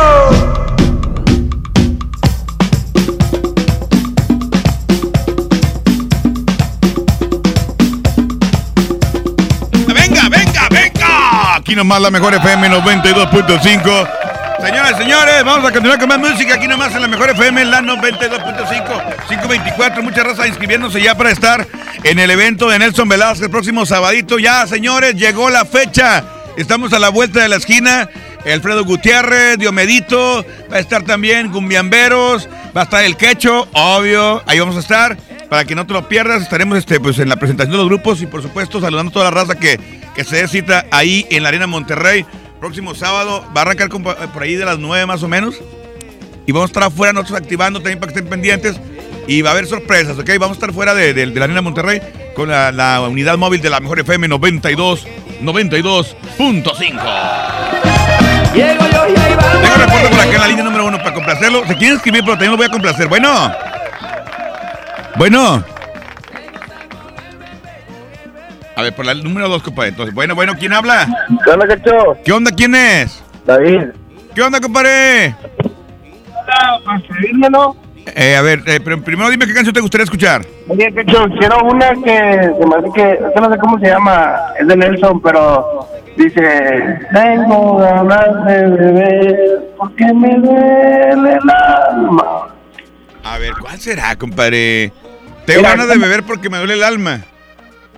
Venga, 9.87 10.29
venga, 10.31 10.69
venga. 10.71 11.57
Aquí 11.57 11.77
nomás 11.77 12.01
la 12.01 12.11
mejor 12.11 12.35
FM 12.35 12.71
92.5. 12.71 14.09
Señoras 14.65 14.93
y 14.93 15.03
señores, 15.03 15.45
vamos 15.45 15.69
a 15.69 15.73
continuar 15.73 15.99
con 15.99 16.09
más 16.09 16.19
música. 16.19 16.55
Aquí 16.55 16.67
nomás 16.67 16.95
en 16.95 17.03
la 17.03 17.09
mejor 17.09 17.29
FM, 17.31 17.67
la 17.67 17.83
92.5, 17.83 19.27
524. 19.29 20.03
Mucha 20.03 20.23
raza 20.23 20.47
inscribiéndose 20.47 21.03
ya 21.03 21.15
para 21.15 21.31
estar 21.31 21.67
en 22.05 22.19
el 22.19 22.31
evento 22.31 22.69
de 22.69 22.79
Nelson 22.79 23.09
Velázquez 23.09 23.43
el 23.45 23.51
próximo 23.51 23.87
sabadito. 23.87 24.39
Ya, 24.39 24.67
señores, 24.67 25.15
llegó 25.17 25.51
la 25.51 25.65
fecha. 25.65 26.25
Estamos 26.57 26.93
a 26.93 26.99
la 26.99 27.09
vuelta 27.11 27.41
de 27.41 27.49
la 27.49 27.57
esquina. 27.57 28.09
Alfredo 28.45 28.85
Gutiérrez, 28.85 29.59
Diomedito, 29.59 30.45
va 30.73 30.77
a 30.77 30.81
estar 30.81 31.03
también 31.03 31.53
Gumbiamberos, 31.53 32.49
va 32.75 32.81
a 32.81 32.85
estar 32.85 33.05
el 33.05 33.17
Quecho, 33.19 33.69
obvio, 33.75 34.43
ahí 34.47 34.59
vamos 34.59 34.77
a 34.77 34.81
estar. 34.81 35.19
Para 35.51 35.65
que 35.67 35.75
no 35.75 35.87
te 35.87 35.93
lo 35.93 36.09
pierdas, 36.09 36.41
estaremos 36.43 36.79
este, 36.79 37.01
pues, 37.01 37.19
en 37.19 37.29
la 37.29 37.37
presentación 37.37 37.73
de 37.73 37.79
los 37.79 37.87
grupos 37.87 38.23
y 38.23 38.27
por 38.27 38.41
supuesto 38.41 38.81
saludando 38.81 39.11
a 39.11 39.13
toda 39.13 39.25
la 39.27 39.31
raza 39.33 39.57
que, 39.57 39.79
que 40.15 40.25
se 40.25 40.47
cita 40.49 40.87
ahí 40.91 41.27
en 41.31 41.43
la 41.43 41.51
Arena 41.51 41.67
Monterrey. 41.67 42.25
Próximo 42.61 42.95
sábado 42.95 43.45
va 43.55 43.61
a 43.61 43.65
arrancar 43.65 43.89
con- 43.91 44.05
por 44.05 44.43
ahí 44.43 44.55
de 44.55 44.65
las 44.65 44.79
9 44.79 45.05
más 45.07 45.23
o 45.23 45.29
menos. 45.29 45.57
Y 46.47 46.53
vamos 46.53 46.69
a 46.69 46.71
estar 46.71 46.83
afuera 46.85 47.13
nosotros 47.13 47.41
activando 47.41 47.81
también 47.81 47.99
para 48.01 48.13
que 48.13 48.19
estén 48.21 48.31
pendientes. 48.31 48.81
Y 49.31 49.43
va 49.43 49.51
a 49.51 49.53
haber 49.53 49.67
sorpresas, 49.67 50.19
¿ok? 50.19 50.29
Vamos 50.41 50.57
a 50.57 50.59
estar 50.59 50.73
fuera 50.73 50.93
de, 50.93 51.15
de- 51.15 51.27
de 51.27 51.39
la 51.39 51.45
Arena 51.45 51.63
Monterrey 51.63 52.01
con 52.35 52.49
la, 52.49 52.73
la 52.73 53.01
unidad 53.03 53.39
móvil 53.39 53.61
de 53.61 53.71
la 53.71 53.79
mejor 53.79 54.01
FM 54.01 54.27
92, 54.27 55.07
92.5. 55.41 56.15
Llego 58.53 58.85
yo 58.93 59.07
y 59.09 59.17
ahí 59.21 59.35
va. 59.37 59.53
Tengo 59.63 59.77
reporte 59.77 60.09
por 60.09 60.19
acá 60.21 60.31
en 60.35 60.41
la 60.41 60.49
línea 60.49 60.65
número 60.65 60.85
uno 60.87 60.99
para 60.99 61.15
complacerlo. 61.15 61.65
Se 61.69 61.77
quieren 61.77 61.97
escribir, 61.99 62.23
pero 62.23 62.33
también 62.33 62.51
lo 62.51 62.57
voy 62.57 62.67
a 62.67 62.71
complacer. 62.71 63.07
Bueno. 63.07 63.53
Bueno. 65.17 65.63
A 68.75 68.83
ver, 68.83 68.93
por 68.97 69.05
la 69.07 69.15
número 69.15 69.49
dos, 69.49 69.63
compadre. 69.63 69.91
Entonces, 69.91 70.13
bueno, 70.13 70.35
bueno, 70.35 70.55
¿quién 70.59 70.73
habla? 70.73 71.07
¿Qué 71.45 71.51
onda, 71.53 71.69
cacho? 71.69 72.17
¿Qué 72.25 72.33
onda? 72.33 72.51
¿Quién 72.51 72.75
es? 72.75 73.23
David. 73.47 73.91
¿Qué 74.35 74.43
onda, 74.43 74.61
compadre? 74.61 75.37
Para 76.85 76.99
escribirme, 76.99 77.49
¿no? 77.51 77.77
Eh, 78.07 78.35
a 78.35 78.43
ver, 78.43 78.63
eh, 78.67 78.81
pero 78.83 79.01
primero 79.03 79.31
dime 79.31 79.47
qué 79.47 79.55
canción 79.55 79.75
te 79.75 79.81
gustaría 79.81 80.05
escuchar. 80.05 80.43
Oye, 80.69 80.93
cacho, 80.93 81.27
quiero 81.39 81.65
una 81.65 81.91
que 81.91 82.53
se 82.59 82.67
me 82.67 82.77
hace 82.77 82.91
que, 82.95 83.19
que 83.35 83.41
no 83.41 83.53
sé 83.53 83.59
cómo 83.59 83.79
se 83.79 83.87
llama, 83.87 84.37
es 84.59 84.67
de 84.67 84.77
Nelson, 84.77 85.21
pero 85.21 85.87
dice, 86.17 86.99
tengo 87.13 87.77
ganas 87.77 88.45
de 88.47 88.67
beber 88.69 89.71
porque 89.77 90.05
me 90.15 90.35
duele 90.37 91.33
el 91.35 91.51
alma. 91.51 92.49
A 93.23 93.39
ver, 93.39 93.53
¿cuál 93.61 93.79
será, 93.79 94.17
compadre? 94.17 94.93
Tengo 95.45 95.61
Mira, 95.61 95.71
ganas 95.71 95.89
de 95.89 95.99
beber 95.99 96.23
porque 96.25 96.49
me 96.51 96.59
duele 96.59 96.75
el 96.75 96.83
alma. 96.85 97.21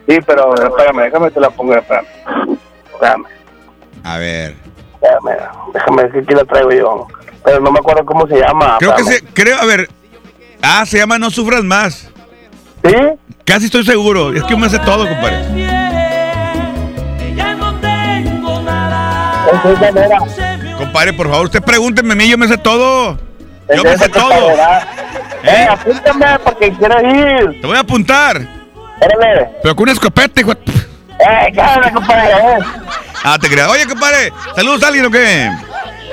Sí, 0.09 0.19
pero 0.27 0.53
espérame, 0.55 1.05
déjame 1.05 1.31
te 1.31 1.41
la 1.41 1.51
pongo, 1.51 1.75
espérame. 1.77 2.07
Espérame, 2.93 3.25
A 4.05 4.19
ver. 4.19 4.55
espérame, 4.95 5.39
déjame 5.73 6.03
decir 6.05 6.27
que 6.27 6.35
la 6.35 6.45
traigo 6.45 6.71
yo 6.73 7.07
pero 7.45 7.61
no 7.61 7.71
me 7.71 7.79
acuerdo 7.79 8.05
cómo 8.05 8.27
se 8.27 8.39
llama. 8.39 8.77
Creo 8.79 8.95
que 8.95 9.05
se, 9.05 9.23
creo, 9.23 9.59
a 9.59 9.65
ver, 9.65 9.89
ah, 10.63 10.85
se 10.87 10.99
llama 10.99 11.19
No 11.19 11.31
Sufras 11.31 11.65
Más. 11.65 12.09
¿Sí? 12.85 12.95
Casi 13.45 13.67
estoy 13.67 13.85
seguro, 13.85 14.33
es 14.33 14.43
que 14.45 14.57
me 14.57 14.67
hace 14.67 14.79
todo, 14.81 15.07
compadre. 15.09 15.41
Es 19.53 19.65
esa 19.65 19.93
manera. 19.93 20.19
Compadre, 20.79 21.13
por 21.13 21.29
favor, 21.29 21.47
usted 21.47 21.63
pregúnteme 21.63 22.13
a 22.13 22.17
mí, 22.17 22.29
yo 22.29 22.39
me 22.39 22.49
sé 22.49 22.59
todo. 22.59 23.19
Yo 23.75 23.85
me 23.85 23.97
sé 23.97 24.09
todo. 24.09 24.51
¿Eh? 24.51 24.57
¿Eh? 25.45 25.67
Apúntame 25.71 26.39
porque 26.45 26.73
quiero 26.73 27.01
ir. 27.01 27.61
Te 27.61 27.67
voy 27.67 27.77
a 27.77 27.81
apuntar. 27.81 28.41
Espérame. 29.01 29.49
Pero 29.63 29.77
con 29.77 29.85
un 29.85 29.89
escopete, 29.91 30.41
hijo. 30.41 30.53
Eh, 30.53 31.53
cállate, 31.55 31.93
compadre. 31.93 32.31
Eh. 32.31 32.59
Ah, 33.25 33.39
te 33.41 33.49
creas. 33.49 33.69
Oye, 33.69 33.87
compadre, 33.87 34.33
¿saludos 34.55 34.83
a 34.83 34.89
alguien 34.89 35.07
o 35.07 35.11
qué? 35.11 35.51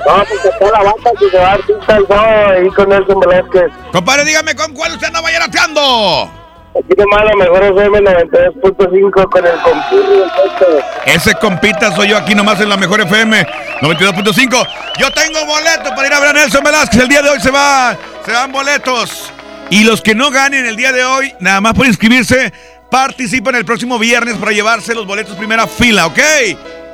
No, 0.05 0.23
pues 0.27 0.41
que 0.41 0.47
está 0.49 0.65
la 0.65 0.83
banda 0.83 1.11
que 1.19 1.29
se 1.29 1.37
va 1.37 1.51
artistas, 1.51 1.99
no, 2.09 2.49
ahí 2.49 2.69
con 2.69 2.89
Nelson 2.89 3.19
Velázquez. 3.19 3.71
Compadre, 3.91 4.25
dígame 4.25 4.55
con 4.55 4.73
cuál 4.73 4.93
usted 4.93 5.11
no 5.11 5.21
vallarateando. 5.21 6.31
Aquí 6.77 6.93
nomás 6.97 7.25
la 7.25 7.35
mejor 7.35 7.63
FM 7.63 7.99
92.5 7.99 9.29
con 9.29 9.45
el 9.45 9.61
compito. 9.61 10.65
Ese 11.05 11.33
compita 11.35 11.95
soy 11.95 12.09
yo 12.09 12.17
aquí 12.17 12.35
nomás 12.35 12.61
en 12.61 12.69
la 12.69 12.77
mejor 12.77 13.01
FM 13.01 13.45
92.5. 13.81 14.67
Yo 14.99 15.11
tengo 15.11 15.45
boletos 15.45 15.91
para 15.95 16.07
ir 16.07 16.13
a 16.13 16.19
ver 16.19 16.29
a 16.29 16.33
Nelson 16.33 16.63
Velázquez. 16.63 17.01
El 17.01 17.09
día 17.09 17.21
de 17.21 17.29
hoy 17.29 17.39
se 17.39 17.51
va, 17.51 17.97
se 18.23 18.31
van 18.31 18.51
boletos. 18.51 19.33
Y 19.71 19.83
los 19.83 20.01
que 20.01 20.15
no 20.15 20.31
ganen 20.31 20.65
el 20.65 20.75
día 20.75 20.91
de 20.91 21.03
hoy, 21.03 21.33
nada 21.39 21.59
más 21.59 21.73
por 21.73 21.85
inscribirse, 21.85 22.53
participan 22.89 23.55
el 23.55 23.65
próximo 23.65 23.99
viernes 23.99 24.37
para 24.37 24.51
llevarse 24.51 24.95
los 24.95 25.05
boletos 25.05 25.35
primera 25.35 25.67
fila, 25.67 26.05
¿ok? 26.07 26.19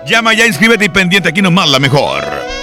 Llama 0.05 0.33
ya, 0.33 0.45
inscríbete 0.45 0.85
y 0.85 0.89
pendiente, 0.89 1.29
aquí 1.29 1.41
nomás 1.41 1.69
la 1.69 1.79
mejor. 1.79 2.54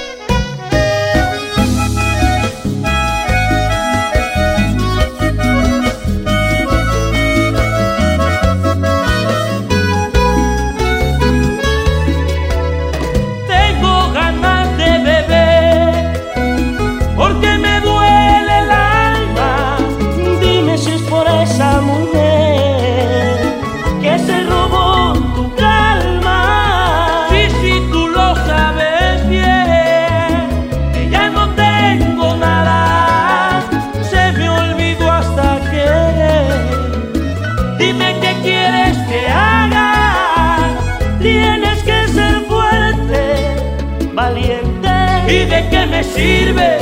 zirve 46.14 46.81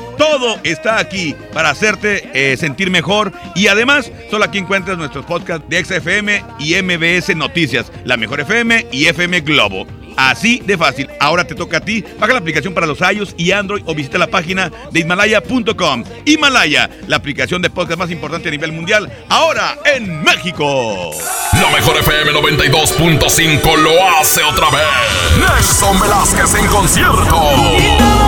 Todo 0.21 0.59
está 0.63 0.99
aquí 0.99 1.35
para 1.51 1.71
hacerte 1.71 2.29
eh, 2.35 2.55
sentir 2.55 2.91
mejor 2.91 3.33
y 3.55 3.69
además 3.69 4.11
solo 4.29 4.45
aquí 4.45 4.59
encuentras 4.59 4.95
nuestros 4.95 5.25
podcasts 5.25 5.67
de 5.67 5.83
XFM 5.83 6.45
y 6.59 6.79
MBS 6.79 7.35
Noticias, 7.35 7.91
la 8.05 8.17
mejor 8.17 8.41
FM 8.41 8.85
y 8.91 9.07
FM 9.07 9.41
Globo. 9.41 9.87
Así 10.15 10.61
de 10.63 10.77
fácil. 10.77 11.09
Ahora 11.19 11.45
te 11.45 11.55
toca 11.55 11.77
a 11.77 11.79
ti. 11.79 12.05
Baja 12.19 12.33
la 12.33 12.39
aplicación 12.39 12.75
para 12.75 12.85
los 12.85 12.99
iOS 12.99 13.33
y 13.35 13.49
Android 13.49 13.81
o 13.87 13.95
visita 13.95 14.19
la 14.19 14.27
página 14.27 14.71
de 14.91 14.99
Himalaya.com. 14.99 16.03
Himalaya, 16.25 16.87
la 17.07 17.15
aplicación 17.15 17.63
de 17.63 17.71
podcast 17.71 17.97
más 17.97 18.11
importante 18.11 18.49
a 18.49 18.51
nivel 18.51 18.73
mundial, 18.73 19.11
ahora 19.27 19.79
en 19.85 20.21
México. 20.21 21.09
La 21.53 21.71
mejor 21.71 21.97
FM 21.97 22.31
92.5 22.31 23.75
lo 23.75 24.07
hace 24.19 24.43
otra 24.43 24.69
vez. 24.69 24.83
Nelson 25.39 25.99
Velázquez 25.99 26.53
en 26.59 26.67
concierto. 26.67 28.20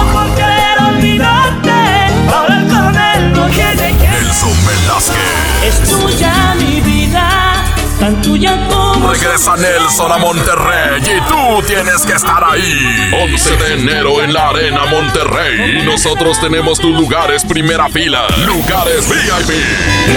Regresa 9.44 9.56
Nelson 9.58 10.10
a 10.10 10.18
Monterrey 10.20 10.83
y 11.00 11.22
tú 11.28 11.62
tienes 11.66 12.06
que 12.06 12.14
estar 12.14 12.44
ahí. 12.44 13.12
11 13.24 13.58
de 13.58 13.74
enero 13.74 14.22
en 14.22 14.34
la 14.34 14.50
Arena 14.50 14.86
Monterrey. 14.86 15.80
Y 15.80 15.86
nosotros 15.86 16.40
tenemos 16.40 16.80
tus 16.80 16.92
lugares 16.92 17.44
primera 17.46 17.90
fila. 17.90 18.28
Lugares 18.46 19.10
VIP. 19.10 19.56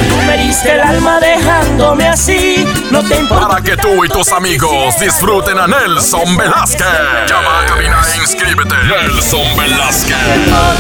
Tú 0.08 0.16
me 0.26 0.36
diste 0.38 0.72
el 0.72 0.80
alma 0.80 1.20
dejándome 1.20 2.08
así, 2.08 2.66
no 2.90 3.02
te 3.02 3.16
importa. 3.16 3.48
Para 3.48 3.62
que 3.62 3.76
tú 3.76 4.04
y 4.04 4.08
tus 4.08 4.30
amigos 4.32 4.98
disfruten 5.00 5.58
a 5.58 5.66
Nelson 5.66 6.36
Velázquez. 6.36 6.86
Llama 7.28 7.60
a 7.60 7.66
cabina 7.66 8.00
e 8.14 8.20
inscríbete. 8.20 8.74
Nelson 8.84 9.56
Velázquez. 9.56 10.16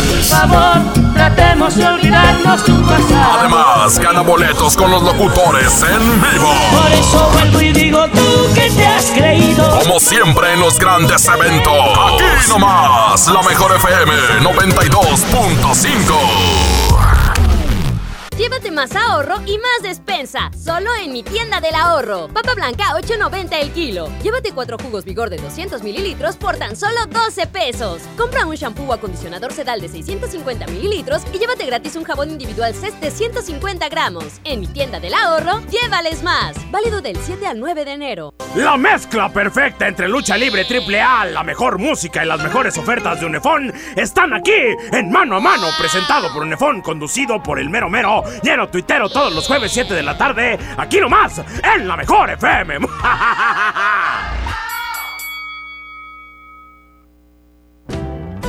Por 0.08 0.22
favor, 0.22 1.12
tratemos 1.14 1.76
de 1.76 1.86
olvidarnos 1.86 2.64
tu 2.64 2.82
pasado. 2.82 3.38
Además, 3.40 3.98
gana 3.98 4.20
boletos 4.20 4.76
con 4.76 4.90
los 4.90 5.02
locutores 5.02 5.82
en 5.82 6.20
vivo. 6.20 6.54
Por 6.70 6.92
eso 6.92 7.30
vuelvo 7.32 7.60
y 7.60 7.72
digo 7.72 8.06
tú 8.08 8.54
que 8.54 8.70
te 8.70 8.86
has 8.86 9.06
creído. 9.06 9.78
Como 9.86 10.00
siempre 10.00 10.52
en 10.52 10.58
los 10.58 10.80
grandes 10.80 11.28
eventos. 11.28 11.72
Aquí 11.72 12.48
nomás, 12.48 13.28
la 13.28 13.40
mejor 13.42 13.76
FM 13.76 14.40
92.5. 14.40 17.05
Llévate 18.38 18.70
más 18.70 18.94
ahorro 18.94 19.36
y 19.46 19.56
más 19.56 19.82
despensa, 19.82 20.50
solo 20.62 20.90
en 21.02 21.10
mi 21.10 21.22
tienda 21.22 21.58
del 21.58 21.74
ahorro. 21.74 22.28
Papa 22.28 22.52
blanca 22.54 22.92
8.90 22.92 23.62
el 23.62 23.70
kilo. 23.70 24.10
Llévate 24.22 24.52
cuatro 24.52 24.76
jugos 24.76 25.06
Vigor 25.06 25.30
de 25.30 25.38
200 25.38 25.82
mililitros 25.82 26.36
por 26.36 26.58
tan 26.58 26.76
solo 26.76 27.06
12 27.06 27.46
pesos. 27.46 28.02
Compra 28.18 28.44
un 28.44 28.54
shampoo 28.54 28.90
o 28.90 28.92
acondicionador 28.92 29.54
sedal 29.54 29.80
de 29.80 29.88
650 29.88 30.66
mililitros 30.66 31.22
y 31.32 31.38
llévate 31.38 31.64
gratis 31.64 31.96
un 31.96 32.04
jabón 32.04 32.30
individual 32.30 32.74
CES 32.74 33.00
de 33.00 33.10
150 33.10 33.88
gramos. 33.88 34.26
En 34.44 34.60
mi 34.60 34.66
tienda 34.66 35.00
del 35.00 35.14
ahorro, 35.14 35.62
llévales 35.70 36.22
más. 36.22 36.56
Válido 36.70 37.00
del 37.00 37.16
7 37.16 37.46
al 37.46 37.58
9 37.58 37.86
de 37.86 37.92
enero. 37.92 38.34
La 38.54 38.76
mezcla 38.76 39.30
perfecta 39.30 39.88
entre 39.88 40.08
lucha 40.08 40.36
libre 40.36 40.64
triple 40.64 41.00
A, 41.00 41.24
la 41.24 41.42
mejor 41.42 41.78
música 41.78 42.22
y 42.22 42.28
las 42.28 42.42
mejores 42.42 42.76
ofertas 42.78 43.20
de 43.20 43.26
Unefón 43.26 43.72
están 43.96 44.32
aquí 44.34 44.52
en 44.92 45.10
Mano 45.10 45.36
a 45.36 45.40
Mano, 45.40 45.68
presentado 45.78 46.32
por 46.32 46.42
Unefón, 46.42 46.80
conducido 46.80 47.42
por 47.42 47.58
el 47.58 47.68
mero 47.68 47.90
mero, 47.90 48.24
lleno 48.42 48.68
tuitero 48.68 49.08
todos 49.08 49.34
los 49.34 49.46
jueves 49.46 49.72
7 49.72 49.94
de 49.94 50.02
la 50.02 50.16
tarde, 50.16 50.58
aquí 50.76 51.00
nomás, 51.00 51.40
en 51.74 51.86
la 51.86 51.96
mejor 51.96 52.30
FM. 52.30 52.78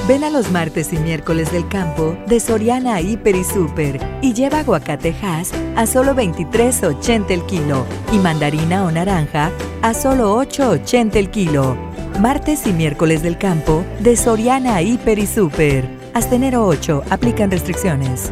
Ven 0.07 0.23
a 0.23 0.29
los 0.29 0.51
martes 0.51 0.93
y 0.93 0.97
miércoles 0.99 1.51
del 1.51 1.67
campo 1.67 2.17
de 2.27 2.39
Soriana 2.39 3.01
Hiper 3.01 3.35
y 3.35 3.43
Super 3.43 3.99
y 4.21 4.33
lleva 4.33 4.59
aguacatejas 4.59 5.51
a 5.75 5.85
solo 5.85 6.15
23.80 6.15 7.29
el 7.31 7.45
kilo 7.45 7.85
y 8.13 8.17
mandarina 8.19 8.85
o 8.85 8.91
naranja 8.91 9.51
a 9.81 9.93
solo 9.93 10.41
8.80 10.41 11.15
el 11.17 11.29
kilo. 11.29 11.75
Martes 12.21 12.65
y 12.67 12.71
miércoles 12.71 13.21
del 13.21 13.37
campo 13.37 13.83
de 13.99 14.15
Soriana 14.15 14.81
Hiper 14.81 15.19
y 15.19 15.27
Super. 15.27 15.83
Hasta 16.13 16.35
enero 16.35 16.65
8 16.65 17.03
aplican 17.09 17.51
restricciones. 17.51 18.31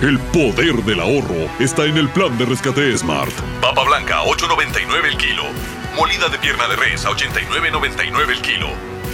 El 0.00 0.16
poder 0.20 0.76
del 0.84 1.00
ahorro 1.00 1.50
está 1.58 1.84
en 1.84 1.96
el 1.96 2.08
plan 2.10 2.38
de 2.38 2.46
rescate 2.46 2.96
Smart. 2.96 3.32
Papa 3.60 3.82
blanca, 3.82 4.22
8.99 4.22 5.04
el 5.06 5.16
kilo. 5.16 5.42
Molida 5.96 6.28
de 6.28 6.38
pierna 6.38 6.68
de 6.68 6.76
res, 6.76 7.04
a 7.04 7.10
89.99 7.10 8.30
el 8.30 8.40
kilo. 8.40 8.68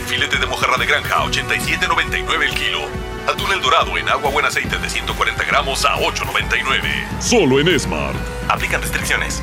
Filete 0.07 0.37
de 0.37 0.45
mojarra 0.45 0.76
de 0.76 0.85
granja, 0.85 1.14
a 1.14 1.24
87.99 1.24 2.43
el 2.43 2.55
kilo. 2.55 2.80
Atún 3.26 3.51
el 3.55 3.62
dorado 3.62 3.97
en 3.97 4.07
agua 4.11 4.30
buen 4.30 4.45
aceite 4.45 4.76
de 4.76 4.91
140 4.91 5.43
gramos 5.45 5.87
a 5.87 5.97
8.99. 5.97 7.18
Solo 7.18 7.61
en 7.61 7.80
Smart. 7.80 8.16
Aplican 8.51 8.82
restricciones. 8.82 9.43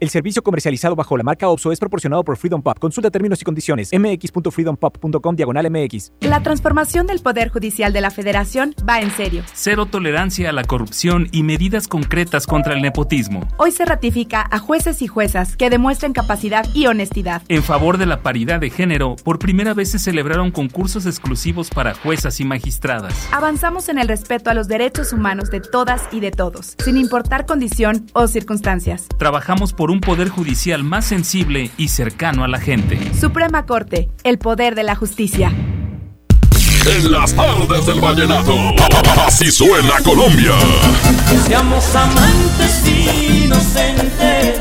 El 0.00 0.10
servicio 0.10 0.42
comercializado 0.42 0.94
bajo 0.94 1.16
la 1.16 1.24
marca 1.24 1.48
OPSO 1.48 1.72
es 1.72 1.80
proporcionado 1.80 2.22
por 2.22 2.36
Freedom 2.36 2.62
Pop. 2.62 2.78
Consulta 2.78 3.10
términos 3.10 3.42
y 3.42 3.44
condiciones. 3.44 3.90
mx.freedompop.com 3.92 5.34
diagonal 5.34 5.68
mx. 5.68 6.12
La 6.20 6.40
transformación 6.44 7.08
del 7.08 7.18
Poder 7.18 7.48
Judicial 7.48 7.92
de 7.92 8.00
la 8.00 8.12
Federación 8.12 8.76
va 8.88 9.00
en 9.00 9.10
serio. 9.10 9.42
Cero 9.54 9.86
tolerancia 9.86 10.50
a 10.50 10.52
la 10.52 10.62
corrupción 10.62 11.26
y 11.32 11.42
medidas 11.42 11.88
concretas 11.88 12.46
contra 12.46 12.74
el 12.74 12.82
nepotismo. 12.82 13.48
Hoy 13.56 13.72
se 13.72 13.84
ratifica 13.84 14.46
a 14.48 14.60
jueces 14.60 15.02
y 15.02 15.08
juezas 15.08 15.56
que 15.56 15.68
demuestren 15.68 16.12
capacidad 16.12 16.64
y 16.74 16.86
honestidad. 16.86 17.42
En 17.48 17.64
favor 17.64 17.98
de 17.98 18.06
la 18.06 18.22
paridad 18.22 18.60
de 18.60 18.70
género, 18.70 19.16
por 19.24 19.40
primera 19.40 19.74
vez 19.74 19.90
se 19.90 19.98
celebraron 19.98 20.52
concursos 20.52 21.06
exclusivos 21.06 21.70
para 21.70 21.94
juezas 21.94 22.38
y 22.38 22.44
magistradas. 22.44 23.28
Avanzamos 23.32 23.88
en 23.88 23.98
el 23.98 24.06
respeto 24.06 24.48
a 24.48 24.54
los 24.54 24.68
derechos 24.68 25.12
humanos 25.12 25.50
de 25.50 25.60
todas 25.60 26.02
y 26.12 26.20
de 26.20 26.30
todos, 26.30 26.76
sin 26.84 26.98
importar 26.98 27.46
condición 27.46 28.06
o 28.12 28.28
circunstancias. 28.28 29.08
Trabajamos 29.18 29.72
por 29.72 29.87
por 29.88 29.94
un 29.94 30.00
poder 30.02 30.28
judicial 30.28 30.84
más 30.84 31.06
sensible 31.06 31.70
y 31.78 31.88
cercano 31.88 32.44
a 32.44 32.48
la 32.48 32.60
gente. 32.60 33.00
Suprema 33.18 33.64
Corte, 33.64 34.10
el 34.22 34.38
poder 34.38 34.74
de 34.74 34.82
la 34.82 34.94
justicia. 34.94 35.50
En 36.86 37.10
las 37.10 37.32
tardes 37.32 37.86
del 37.86 37.98
vallenato, 37.98 38.54
así 39.26 39.50
suena 39.50 39.94
Colombia. 40.04 40.52
Seamos 41.46 41.96
amantes 41.96 42.86
inocentes. 42.86 44.60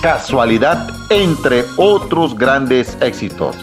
Casualidad, 0.02 0.86
entre 1.10 1.64
otros 1.78 2.38
grandes 2.38 2.98
éxitos. 3.00 3.56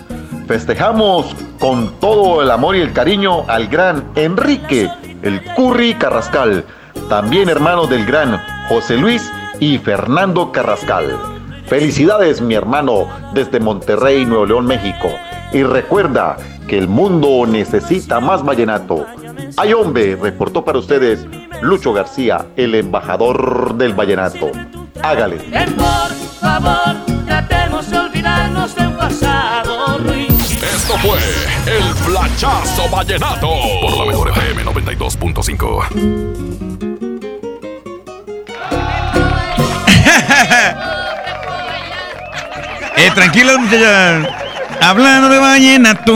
Festejamos 0.47 1.35
con 1.59 1.99
todo 2.01 2.43
el 2.43 2.51
amor 2.51 2.77
y 2.77 2.81
el 2.81 2.93
cariño 2.93 3.45
al 3.49 3.67
gran 3.69 4.05
Enrique, 4.15 4.91
el 5.23 5.43
Curry 5.55 5.95
Carrascal, 5.95 6.65
también 7.09 7.49
hermano 7.49 7.87
del 7.87 8.05
gran 8.05 8.41
José 8.69 8.99
Luis 8.99 9.31
y 9.61 9.79
Fernando 9.79 10.53
Carrascal. 10.53 11.19
Felicidades, 11.67 12.43
mi 12.43 12.55
hermano, 12.55 13.09
desde 13.33 13.59
Monterrey, 13.59 14.27
Nuevo 14.27 14.45
León, 14.45 14.67
México. 14.67 15.09
Y 15.53 15.63
recuerda 15.63 16.37
que 16.69 16.77
el 16.77 16.89
mundo 16.89 17.47
necesita 17.47 18.21
más 18.21 18.45
vallenato. 18.45 19.07
Ay, 19.57 19.73
hombre, 19.73 20.17
reportó 20.17 20.63
para 20.63 20.79
ustedes 20.79 21.27
Lucho 21.63 21.95
García, 21.95 22.47
el 22.57 22.75
embajador 22.75 23.75
del 23.77 23.95
vallenato. 23.95 24.51
Hágale. 25.03 25.39
Por 25.39 26.13
favor, 26.41 26.97
tratemos 27.27 27.91
de 27.91 27.99
olvidarnos 27.99 28.75
de 28.75 28.87
un 28.87 28.97
pasado. 28.97 29.99
Esto 30.95 31.09
fue 31.09 31.19
el 31.67 31.83
flachazo 31.95 32.89
vallenato. 32.89 33.49
Por 33.81 33.99
la 33.99 34.05
mejor 34.07 34.31
FM 34.31 34.65
92.5. 34.65 35.87
Eh, 42.97 43.11
tranquilos, 43.13 43.59
muchachas. 43.59 44.29
Hablando 44.81 45.29
de 45.29 45.39
vallenato. 45.41 46.13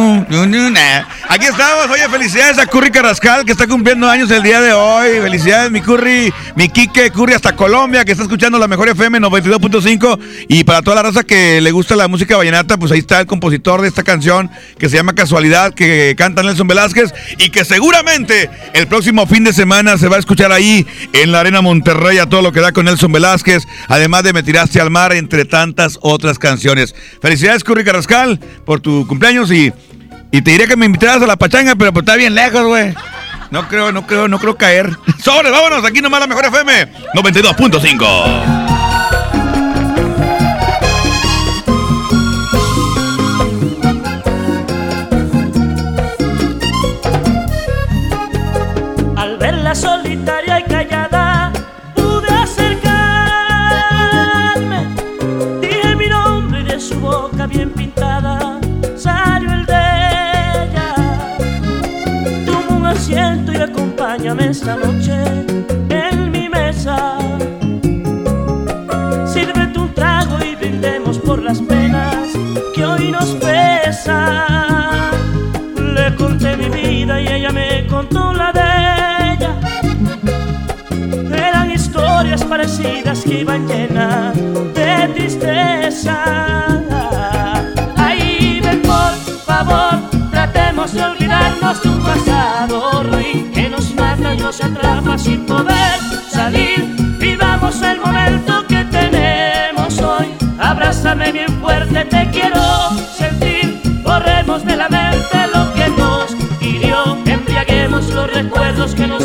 Aquí 1.31 1.45
estamos. 1.45 1.91
Oye, 1.91 2.09
felicidades 2.09 2.59
a 2.59 2.64
Curry 2.64 2.91
Carrascal, 2.91 3.45
que 3.45 3.53
está 3.53 3.66
cumpliendo 3.66 4.09
años 4.09 4.31
el 4.31 4.43
día 4.43 4.62
de 4.62 4.72
hoy. 4.72 5.20
Felicidades, 5.20 5.70
mi 5.70 5.83
Curry, 5.83 6.33
mi 6.57 6.70
Quique 6.70 7.11
Curry 7.11 7.35
hasta 7.35 7.55
Colombia, 7.55 8.03
que 8.07 8.12
está 8.12 8.24
escuchando 8.24 8.59
la 8.59 8.66
mejor 8.66 8.89
FM 8.89 9.20
92.5. 9.20 10.18
Y 10.49 10.64
para 10.64 10.81
toda 10.81 10.97
la 10.97 11.03
raza 11.03 11.24
que 11.24 11.61
le 11.61 11.70
gusta 11.70 11.97
la 11.97 12.09
música 12.09 12.39
vallenata, 12.39 12.79
pues 12.79 12.93
ahí 12.93 13.01
está 13.01 13.20
el 13.20 13.26
compositor 13.26 13.83
de 13.83 13.89
esta 13.89 14.05
canción, 14.05 14.51
que 14.79 14.89
se 14.89 14.97
llama 14.97 15.14
Casualidad, 15.14 15.74
que 15.74 16.14
canta 16.16 16.43
Nelson 16.43 16.66
Velázquez. 16.66 17.12
Y 17.37 17.51
que 17.51 17.66
seguramente 17.66 18.49
el 18.72 18.87
próximo 18.87 19.26
fin 19.26 19.45
de 19.45 19.53
semana 19.53 19.99
se 19.99 20.09
va 20.09 20.16
a 20.16 20.20
escuchar 20.20 20.51
ahí 20.51 20.87
en 21.12 21.31
la 21.31 21.41
Arena 21.41 21.61
Monterrey 21.61 22.16
a 22.16 22.26
todo 22.26 22.41
lo 22.41 22.53
que 22.53 22.61
da 22.61 22.72
con 22.72 22.87
Nelson 22.87 23.12
Velázquez. 23.12 23.64
Además 23.89 24.22
de 24.22 24.33
Me 24.33 24.43
Tiraste 24.43 24.81
al 24.81 24.89
Mar, 24.89 25.12
entre 25.12 25.45
tantas 25.45 25.99
otras 26.01 26.39
canciones. 26.39 26.95
Felicidades, 27.20 27.64
Curry 27.64 27.85
Carrascal, 27.85 28.41
por 28.64 28.81
tu 28.81 29.07
cumpleaños 29.07 29.53
y. 29.53 29.74
Y 30.31 30.43
te 30.43 30.51
diría 30.51 30.66
que 30.66 30.76
me 30.76 30.87
invitaras 30.87 31.22
a 31.22 31.26
la 31.26 31.37
pachanga, 31.37 31.74
pero 31.74 31.93
pues 31.93 32.03
está 32.03 32.16
bien 32.16 32.35
lejos, 32.35 32.64
güey. 32.66 32.95
No 33.51 33.66
creo, 33.66 33.93
no 33.93 34.07
creo, 34.07 34.29
no 34.29 34.39
creo 34.39 34.57
caer. 34.57 34.91
Sobre, 35.22 35.51
vámonos, 35.51 35.85
aquí 35.85 36.01
nomás 36.01 36.20
la 36.20 36.26
mejor 36.26 36.45
FM 36.45 36.93
92.5. 37.14 38.68
Al 49.16 49.39
acompáñame 64.29 64.51
esta 64.51 64.76
noche 64.76 65.14
en 65.89 66.31
mi 66.31 66.49
mesa. 66.49 67.18
Sírvete 69.26 69.79
un 69.79 69.95
trago 69.95 70.39
y 70.45 70.55
brindemos 70.57 71.18
por 71.18 71.43
las 71.43 71.61
penas 71.61 72.29
que 72.74 72.85
hoy 72.85 73.11
nos 73.11 73.31
pesan. 73.37 75.12
Le 75.95 76.14
conté 76.16 76.57
mi 76.57 76.68
vida 76.68 77.20
y 77.20 77.29
ella 77.29 77.51
me 77.51 77.87
contó 77.87 78.33
la 78.33 78.53
de 78.53 79.33
ella. 79.33 79.53
Eran 81.49 81.70
historias 81.70 82.45
parecidas 82.45 83.22
que 83.22 83.41
iban 83.41 83.66
llenas 83.66 84.35
de 84.74 85.09
tristeza. 85.14 86.68
De 90.87 91.03
olvidarnos 91.03 91.83
de 91.83 91.89
un 91.89 92.01
pasado 92.01 93.03
ruin 93.03 93.51
que 93.51 93.68
nos 93.68 93.93
mata 93.97 94.33
y 94.33 94.39
nos 94.39 94.62
atrapa 94.62 95.18
sin 95.18 95.45
poder 95.45 95.99
salir. 96.31 96.85
Vivamos 97.18 97.83
el 97.83 97.99
momento 98.01 98.64
que 98.68 98.85
tenemos 98.85 99.99
hoy. 99.99 100.29
Abrázame 100.57 101.33
bien 101.33 101.53
fuerte, 101.61 102.05
te 102.05 102.31
quiero 102.31 102.62
sentir. 103.12 103.81
Borremos 104.05 104.64
de 104.64 104.76
la 104.76 104.89
mente 104.89 105.39
lo 105.53 105.74
que 105.74 105.89
nos 106.01 106.37
hirió. 106.61 107.18
Embriaguemos 107.26 108.09
los 108.14 108.33
recuerdos 108.33 108.95
que 108.95 109.09
nos 109.09 109.18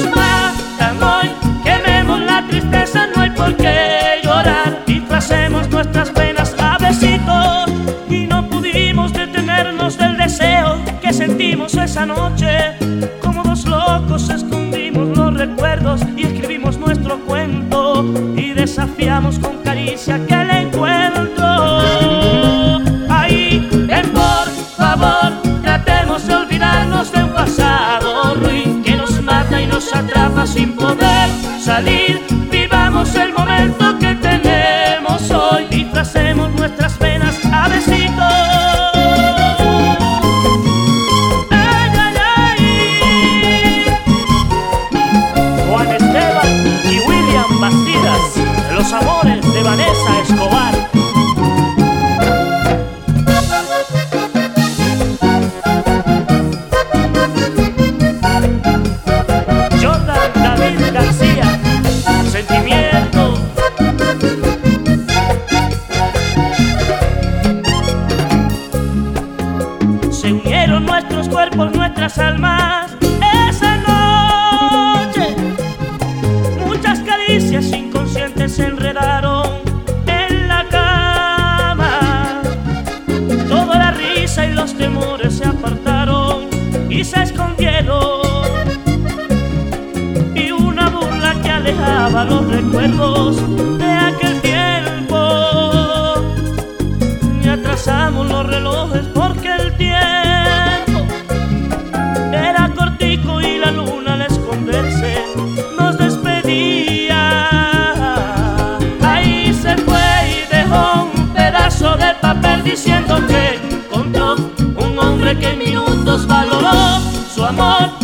noche. 12.06 12.76
Como 13.22 13.44
dos 13.44 13.66
locos 13.66 14.30
escondimos 14.30 15.18
los 15.18 15.34
recuerdos 15.34 16.02
y 16.16 16.24
escribimos 16.24 16.78
nuestro 16.78 17.20
cuento. 17.26 18.06
Y 18.36 18.54
desafiamos 18.54 19.40
con 19.40 19.58
caricia 19.64 20.16
aquel 20.16 20.50
encuentro. 20.50 21.46
Ahí, 23.10 23.68
ven 23.88 24.10
por 24.12 24.48
favor, 24.78 25.34
tratemos 25.62 26.26
de 26.28 26.36
olvidarnos 26.36 27.12
de 27.12 27.24
un 27.24 27.34
pasado 27.34 28.36
ruin 28.36 28.82
que 28.84 28.96
nos 28.96 29.22
mata 29.22 29.62
y 29.62 29.68
nos 29.68 29.94
atrapa 29.94 30.46
sin 30.46 30.74
poder 30.74 31.30
salir. 31.60 32.33
los 92.12 92.46
recuerdos 92.48 93.38
de 93.78 93.86
aquel 93.86 94.42
tiempo. 94.42 95.16
Y 97.42 97.48
atrasamos 97.48 98.28
los 98.30 98.46
relojes 98.46 99.08
porque 99.14 99.48
el 99.56 99.78
tiempo 99.78 101.06
era 102.34 102.70
cortico 102.76 103.40
y 103.40 103.58
la 103.58 103.72
luna 103.72 104.16
al 104.16 104.24
esconderse 104.24 105.18
nos 105.80 105.98
despedía. 105.98 107.40
Ahí 109.02 109.54
se 109.54 109.78
fue 109.78 110.04
y 110.28 110.54
dejó 110.54 111.10
un 111.16 111.30
pedazo 111.30 111.96
de 111.96 112.14
papel 112.22 112.64
diciendo 112.66 113.26
que 113.28 113.60
encontró 113.76 114.36
un 114.76 115.00
hombre 115.00 115.40
que 115.40 115.52
en 115.52 115.60
minutos 115.60 116.28
valoró 116.28 117.00
su 117.34 117.46
amor. 117.46 118.03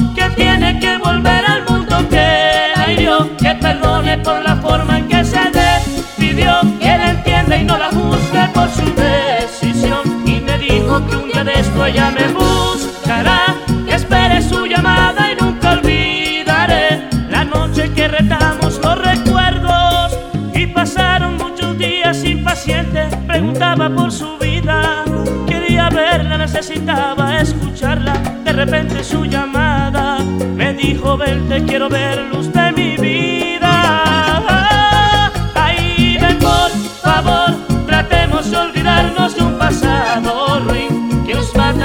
Ella 11.90 12.12
me 12.12 12.28
buscará, 12.28 13.56
que 13.88 13.96
espere 13.96 14.42
su 14.44 14.68
llamada 14.68 15.32
y 15.32 15.44
nunca 15.44 15.72
olvidaré 15.72 17.10
la 17.32 17.44
noche 17.44 17.92
que 17.94 18.08
retamos 18.08 18.80
los 18.84 18.98
recuerdos. 19.00 20.18
Y 20.54 20.68
pasaron 20.68 21.38
muchos 21.38 21.78
días 21.80 22.24
impaciente, 22.24 23.08
preguntaba 23.26 23.90
por 23.90 24.12
su 24.12 24.38
vida, 24.38 25.04
quería 25.48 25.90
verla, 25.90 26.38
necesitaba 26.38 27.40
escucharla, 27.42 28.14
de 28.46 28.54
repente 28.54 29.04
su 29.04 29.26
llamada 29.26 30.20
me 30.56 30.74
dijo, 30.74 31.18
ven, 31.18 31.48
te 31.48 31.64
quiero 31.64 31.90
ver, 31.90 32.20
luz 32.32 32.52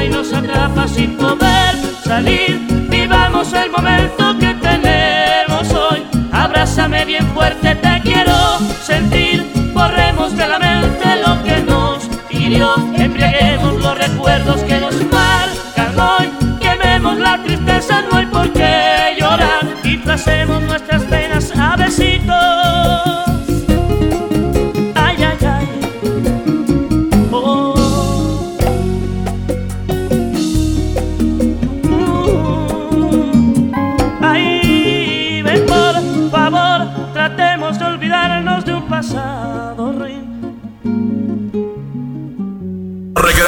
y 0.04 0.08
nos 0.08 0.32
atrapa 0.32 0.86
sin 0.88 1.16
poder 1.16 1.74
salir. 2.04 2.63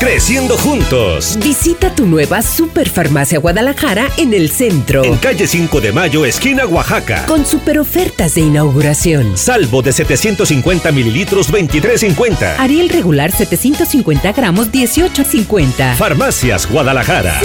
Creciendo 0.00 0.56
juntos. 0.56 1.38
Visita 1.42 1.94
tu 1.94 2.06
nueva 2.06 2.42
Superfarmacia 2.42 3.38
Guadalajara 3.38 4.08
en 4.16 4.32
el 4.32 4.50
centro. 4.50 5.04
En 5.04 5.16
calle 5.16 5.46
5 5.46 5.80
de 5.80 5.92
Mayo, 5.92 6.24
esquina 6.24 6.66
Oaxaca. 6.66 7.26
Con 7.26 7.44
super 7.44 7.78
ofertas 7.78 8.34
de 8.34 8.42
inauguración. 8.42 9.36
Salvo 9.36 9.82
de 9.82 9.92
750 9.92 10.92
mililitros, 10.92 11.52
23.50. 11.52 12.56
Ariel 12.58 12.88
regular 12.88 13.32
750 13.32 14.32
gramos, 14.32 14.70
18.50. 14.70 15.94
Farmacias 15.96 16.68
Guadalajara. 16.70 17.40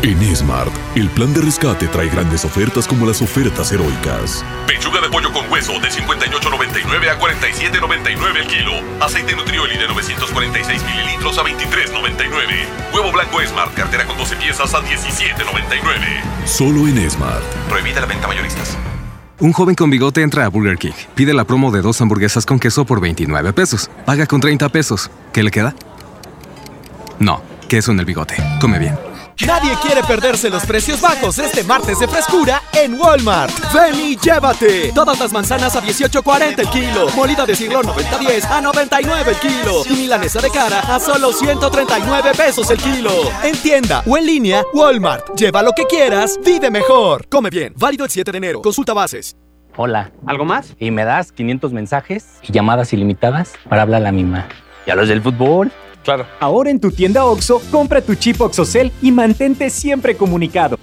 En 0.00 0.36
Smart, 0.36 0.70
el 0.94 1.08
plan 1.10 1.34
de 1.34 1.40
rescate 1.40 1.88
trae 1.88 2.08
grandes 2.08 2.44
ofertas 2.44 2.86
como 2.86 3.04
las 3.04 3.20
ofertas 3.20 3.72
heroicas. 3.72 4.44
Pechuga 4.68 5.00
de 5.00 5.08
pollo 5.08 5.32
con 5.32 5.50
hueso 5.50 5.72
de 5.80 5.88
58.99 5.88 7.08
a 7.10 7.18
47.99 7.18 8.36
el 8.36 8.46
kilo. 8.46 8.72
Aceite 9.00 9.34
Nutrioli 9.34 9.76
de 9.76 9.88
946 9.88 10.82
mililitros 10.84 11.36
a 11.38 11.42
23.99. 11.42 12.94
Huevo 12.94 13.10
blanco 13.10 13.40
Smart, 13.44 13.74
cartera 13.74 14.06
con 14.06 14.16
12 14.16 14.36
piezas 14.36 14.72
a 14.72 14.78
17.99. 14.78 16.46
Solo 16.46 16.86
en 16.86 17.10
Smart. 17.10 17.42
Prohibida 17.68 18.00
la 18.00 18.06
venta 18.06 18.28
mayoristas. 18.28 18.78
Un 19.40 19.52
joven 19.52 19.74
con 19.74 19.90
bigote 19.90 20.22
entra 20.22 20.44
a 20.44 20.48
Burger 20.48 20.78
King, 20.78 20.92
pide 21.16 21.34
la 21.34 21.44
promo 21.44 21.72
de 21.72 21.80
dos 21.80 22.00
hamburguesas 22.00 22.46
con 22.46 22.58
queso 22.60 22.84
por 22.84 23.00
29 23.00 23.52
pesos, 23.52 23.90
paga 24.04 24.26
con 24.26 24.40
30 24.40 24.68
pesos. 24.68 25.10
¿Qué 25.32 25.42
le 25.42 25.50
queda? 25.50 25.74
No, 27.18 27.42
queso 27.68 27.92
en 27.92 28.00
el 28.00 28.04
bigote. 28.04 28.36
Come 28.60 28.78
bien. 28.78 28.96
Nadie 29.46 29.70
quiere 29.80 30.02
perderse 30.02 30.50
los 30.50 30.66
precios 30.66 31.00
bajos 31.00 31.38
este 31.38 31.62
martes 31.62 32.00
de 32.00 32.08
frescura 32.08 32.60
en 32.72 33.00
Walmart. 33.00 33.52
Ven 33.72 33.94
y 33.94 34.16
llévate. 34.16 34.92
Todas 34.92 35.18
las 35.20 35.32
manzanas 35.32 35.76
a 35.76 35.82
18.40 35.82 36.58
el 36.58 36.68
kilo. 36.68 37.08
Molida 37.14 37.46
de 37.46 37.54
siglo 37.54 37.82
90-10 37.82 38.44
a 38.50 38.60
99 38.60 39.30
el 39.30 39.36
kilo. 39.36 39.82
Y 39.88 39.96
milanesa 39.96 40.40
de 40.40 40.50
cara 40.50 40.80
a 40.80 40.98
solo 40.98 41.32
139 41.32 42.32
pesos 42.36 42.68
el 42.70 42.78
kilo. 42.78 43.12
En 43.44 43.56
tienda 43.56 44.02
o 44.06 44.18
en 44.18 44.26
línea, 44.26 44.64
Walmart. 44.74 45.34
Lleva 45.36 45.62
lo 45.62 45.72
que 45.72 45.84
quieras, 45.84 46.38
vive 46.44 46.70
mejor. 46.70 47.28
Come 47.28 47.50
bien. 47.50 47.72
Válido 47.76 48.04
el 48.04 48.10
7 48.10 48.32
de 48.32 48.38
enero. 48.38 48.62
Consulta 48.62 48.92
bases. 48.92 49.36
Hola, 49.76 50.10
¿algo 50.26 50.44
más? 50.44 50.74
Y 50.80 50.90
me 50.90 51.04
das 51.04 51.30
500 51.30 51.72
mensajes 51.72 52.26
y 52.42 52.52
llamadas 52.52 52.92
ilimitadas 52.92 53.52
para 53.68 53.82
hablar 53.82 54.00
a 54.00 54.04
la 54.04 54.12
misma. 54.12 54.48
¿Y 54.84 54.90
a 54.90 54.96
los 54.96 55.08
del 55.08 55.22
fútbol? 55.22 55.70
Claro. 56.08 56.26
Ahora 56.40 56.70
en 56.70 56.80
tu 56.80 56.90
tienda 56.90 57.26
OXO, 57.26 57.60
compra 57.70 58.00
tu 58.00 58.14
chip 58.14 58.40
OXOCEL 58.40 58.92
y 59.02 59.12
mantente 59.12 59.68
siempre 59.68 60.16
comunicado. 60.16 60.78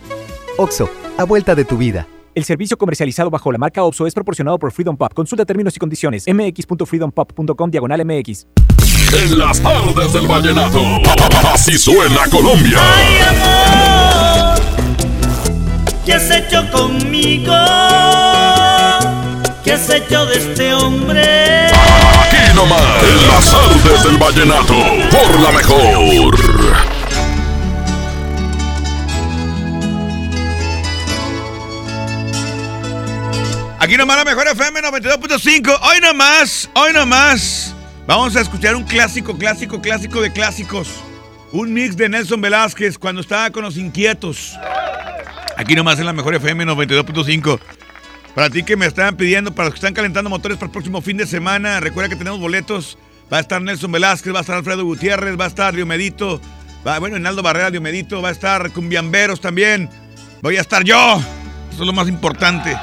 OXO, 0.55 0.87
a 1.17 1.23
vuelta 1.23 1.55
de 1.55 1.65
tu 1.65 1.77
vida. 1.77 2.07
El 2.35 2.43
servicio 2.43 2.77
comercializado 2.77 3.31
bajo 3.31 3.51
la 3.51 3.57
marca 3.57 3.81
OPSO 3.81 4.05
es 4.05 4.13
proporcionado 4.13 4.59
por 4.59 4.71
Freedom 4.71 4.95
Pop. 4.95 5.11
Consulta 5.15 5.43
términos 5.43 5.75
y 5.75 5.79
condiciones. 5.79 6.25
mx.freedompop.com 6.27 7.71
diagonal 7.71 8.05
mx. 8.05 8.45
En 9.19 9.39
las 9.39 9.59
tardes 9.61 10.13
del 10.13 10.27
vallenato. 10.27 10.79
Así 11.51 11.75
suena 11.75 12.27
Colombia. 12.29 12.77
Ay, 12.79 13.17
amor, 14.53 14.61
¿qué 16.05 16.13
has 16.13 16.29
hecho 16.29 16.69
conmigo? 16.71 17.51
¿Qué 19.63 19.71
has 19.71 19.89
hecho 19.89 20.27
de 20.27 20.37
este 20.37 20.71
hombre? 20.75 21.65
Nomás. 22.55 23.03
En 23.03 23.27
las 23.27 23.51
tardes 23.51 24.03
del 24.03 24.17
vallenato. 24.17 24.73
Por 25.11 25.39
la 25.41 25.51
mejor. 25.51 26.35
Aquí 33.79 33.97
nomás 33.97 34.17
la 34.17 34.25
mejor 34.25 34.47
FM 34.47 34.81
92.5. 34.81 35.79
Hoy 35.81 35.99
nomás, 36.01 36.69
hoy 36.73 36.91
nomás. 36.93 37.75
Vamos 38.07 38.35
a 38.35 38.41
escuchar 38.41 38.75
un 38.75 38.83
clásico, 38.83 39.37
clásico, 39.37 39.81
clásico 39.81 40.21
de 40.21 40.31
clásicos. 40.31 40.87
Un 41.51 41.73
mix 41.73 41.95
de 41.95 42.09
Nelson 42.09 42.41
Velázquez 42.41 42.97
cuando 42.97 43.21
estaba 43.21 43.51
con 43.51 43.63
los 43.63 43.77
inquietos. 43.77 44.57
Aquí 45.57 45.75
nomás 45.75 45.99
en 45.99 46.05
la 46.05 46.13
mejor 46.13 46.35
FM 46.35 46.65
92.5. 46.65 47.59
Para 48.35 48.49
ti 48.49 48.63
que 48.63 48.75
me 48.75 48.85
estaban 48.85 49.15
pidiendo, 49.15 49.55
para 49.55 49.67
los 49.67 49.73
que 49.73 49.77
están 49.77 49.93
calentando 49.93 50.29
motores 50.29 50.57
para 50.57 50.65
el 50.67 50.73
próximo 50.73 51.01
fin 51.01 51.15
de 51.15 51.25
semana, 51.25 51.79
recuerda 51.79 52.09
que 52.09 52.17
tenemos 52.17 52.41
boletos. 52.41 52.97
Va 53.31 53.37
a 53.37 53.39
estar 53.39 53.61
Nelson 53.61 53.93
Velázquez, 53.93 54.33
va 54.33 54.39
a 54.39 54.41
estar 54.41 54.57
Alfredo 54.57 54.83
Gutiérrez, 54.83 55.39
va 55.39 55.45
a 55.45 55.47
estar 55.47 55.73
Diomedito, 55.73 56.41
va, 56.85 56.99
bueno, 56.99 57.15
Enaldo 57.15 57.41
Barrera, 57.41 57.71
Diomedito, 57.71 58.21
va 58.21 58.27
a 58.29 58.33
estar 58.33 58.71
Cumbiamberos 58.71 59.39
también. 59.39 59.89
Voy 60.41 60.57
a 60.57 60.61
estar 60.61 60.83
yo. 60.83 61.21
Eso 61.71 61.81
es 61.81 61.87
lo 61.87 61.93
más 61.93 62.09
importante. 62.09 62.75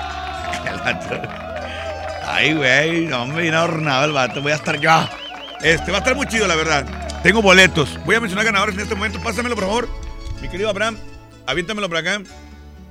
Ay, 2.27 2.55
güey, 2.55 3.07
no 3.07 3.27
me 3.27 3.43
viene 3.43 3.57
adornado 3.59 4.07
el 4.07 4.13
vato. 4.13 4.41
Voy 4.41 4.53
a 4.53 4.57
estar 4.57 4.81
yo. 4.81 5.07
Este, 5.63 5.93
va 5.93 5.99
a 5.99 6.01
estar 6.01 6.17
muy 6.17 6.27
chido, 6.27 6.49
la 6.49 6.57
verdad. 6.57 6.87
Tengo 7.23 7.43
boletos. 7.43 7.99
Voy 8.07 8.17
a 8.17 8.21
mencionar 8.21 8.47
ganadores 8.47 8.75
en 8.75 8.81
este 8.81 8.95
momento. 8.95 9.23
Pásamelo, 9.23 9.55
por 9.55 9.65
favor. 9.65 9.89
Mi 10.41 10.49
querido 10.49 10.71
Abraham, 10.71 10.97
aviéntamelo 11.47 11.89
por 11.89 11.99
acá. 11.99 12.23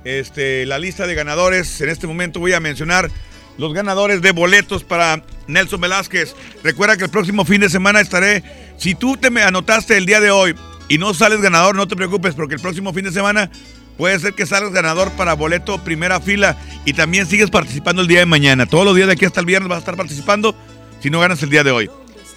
Este, 0.04 0.66
la 0.66 0.78
lista 0.78 1.06
de 1.06 1.14
ganadores. 1.14 1.80
En 1.80 1.88
este 1.88 2.06
momento 2.06 2.40
voy 2.40 2.52
a 2.52 2.60
mencionar 2.60 3.10
los 3.58 3.72
ganadores 3.72 4.22
de 4.22 4.32
boletos 4.32 4.84
para 4.84 5.22
Nelson 5.46 5.80
Velázquez. 5.80 6.34
Recuerda 6.62 6.96
que 6.96 7.04
el 7.04 7.10
próximo 7.10 7.44
fin 7.44 7.60
de 7.60 7.68
semana 7.68 8.00
estaré. 8.00 8.42
Si 8.78 8.94
tú 8.94 9.16
te 9.16 9.30
me 9.30 9.42
anotaste 9.42 9.96
el 9.96 10.06
día 10.06 10.20
de 10.20 10.30
hoy 10.30 10.54
y 10.88 10.98
no 10.98 11.14
sales 11.14 11.40
ganador, 11.40 11.74
no 11.74 11.86
te 11.86 11.96
preocupes, 11.96 12.34
porque 12.34 12.54
el 12.54 12.60
próximo 12.60 12.92
fin 12.92 13.04
de 13.04 13.12
semana 13.12 13.50
puede 13.96 14.18
ser 14.18 14.34
que 14.34 14.46
salgas 14.46 14.72
ganador 14.72 15.12
para 15.12 15.34
boleto 15.34 15.82
primera 15.84 16.20
fila 16.20 16.56
y 16.84 16.94
también 16.94 17.26
sigues 17.26 17.50
participando 17.50 18.02
el 18.02 18.08
día 18.08 18.20
de 18.20 18.26
mañana. 18.26 18.66
Todos 18.66 18.84
los 18.84 18.96
días 18.96 19.06
de 19.06 19.14
aquí 19.14 19.24
hasta 19.24 19.40
el 19.40 19.46
viernes 19.46 19.68
vas 19.68 19.76
a 19.76 19.80
estar 19.80 19.96
participando 19.96 20.56
si 21.00 21.10
no 21.10 21.20
ganas 21.20 21.42
el 21.42 21.50
día 21.50 21.62
de 21.62 21.70
hoy. 21.70 21.90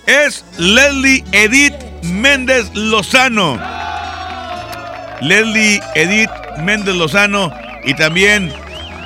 Es 0.05 0.45
Leslie 0.59 1.24
Edith 1.32 1.74
Méndez 2.03 2.70
Lozano. 2.76 3.95
Leslie 5.26 5.82
Edith 5.95 6.30
Méndez 6.59 6.95
Lozano 6.95 7.51
y 7.84 7.95
también 7.95 8.53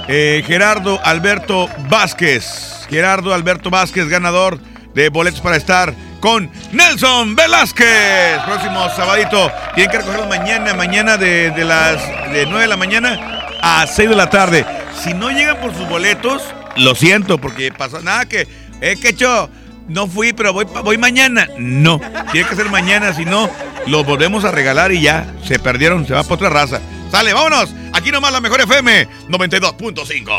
eh, 0.10 0.44
Gerardo 0.46 1.00
Alberto 1.04 1.70
Vázquez. 1.90 2.86
Gerardo 2.90 3.34
Alberto 3.34 3.70
Vázquez, 3.70 4.08
ganador 4.10 4.60
de 4.94 5.10
boletos 5.10 5.40
para 5.40 5.56
estar 5.56 5.94
con 6.20 6.52
Nelson 6.74 7.36
Velázquez. 7.36 8.42
Próximo 8.46 8.90
sabadito. 8.90 9.50
Tienen 9.76 9.92
que 9.92 9.98
recogerlos 10.00 10.28
mañana, 10.28 10.74
mañana 10.74 11.16
de, 11.16 11.52
de 11.52 11.64
las 11.64 12.06
de 12.34 12.46
9 12.46 12.62
de 12.62 12.68
la 12.68 12.78
mañana 12.78 13.48
a 13.62 13.88
6 13.88 14.10
de 14.10 14.16
la 14.16 14.30
tarde. 14.30 14.66
Si 15.02 15.14
no 15.14 15.30
llegan 15.32 15.58
por 15.58 15.74
sus 15.74 15.88
boletos, 15.88 16.44
lo 16.76 16.96
siento, 16.96 17.38
porque 17.38 17.72
pasa 17.72 18.02
nada 18.02 18.26
que, 18.26 18.46
eh, 18.82 18.98
que 19.02 19.10
hecho, 19.10 19.50
no 19.90 20.08
fui, 20.08 20.34
pero 20.34 20.54
voy, 20.54 20.98
mañana. 20.98 21.48
No, 21.58 22.00
tiene 22.32 22.48
que 22.48 22.56
ser 22.56 22.70
mañana, 22.70 23.14
si 23.14 23.26
no, 23.26 23.50
los 23.88 24.06
volvemos 24.06 24.46
a 24.46 24.52
regalar 24.52 24.92
y 24.92 25.02
ya, 25.02 25.34
se 25.44 25.60
perdieron, 25.60 26.08
se 26.08 26.14
va 26.14 26.24
para 26.24 26.36
otra 26.36 26.50
raza. 26.50 26.80
Sale, 27.12 27.34
vámonos. 27.34 27.74
Aquí 27.92 28.12
nomás 28.12 28.32
la 28.32 28.40
mejor 28.40 28.62
FM 28.62 29.08
92.5. 29.30 30.30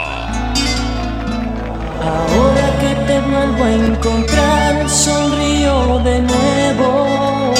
Ahora 2.01 2.79
que 2.81 2.95
te 3.07 3.21
vuelvo 3.21 3.65
a 3.65 3.73
encontrar, 3.73 4.89
sonrío 4.89 5.99
de 5.99 6.23
nuevo. 6.23 7.55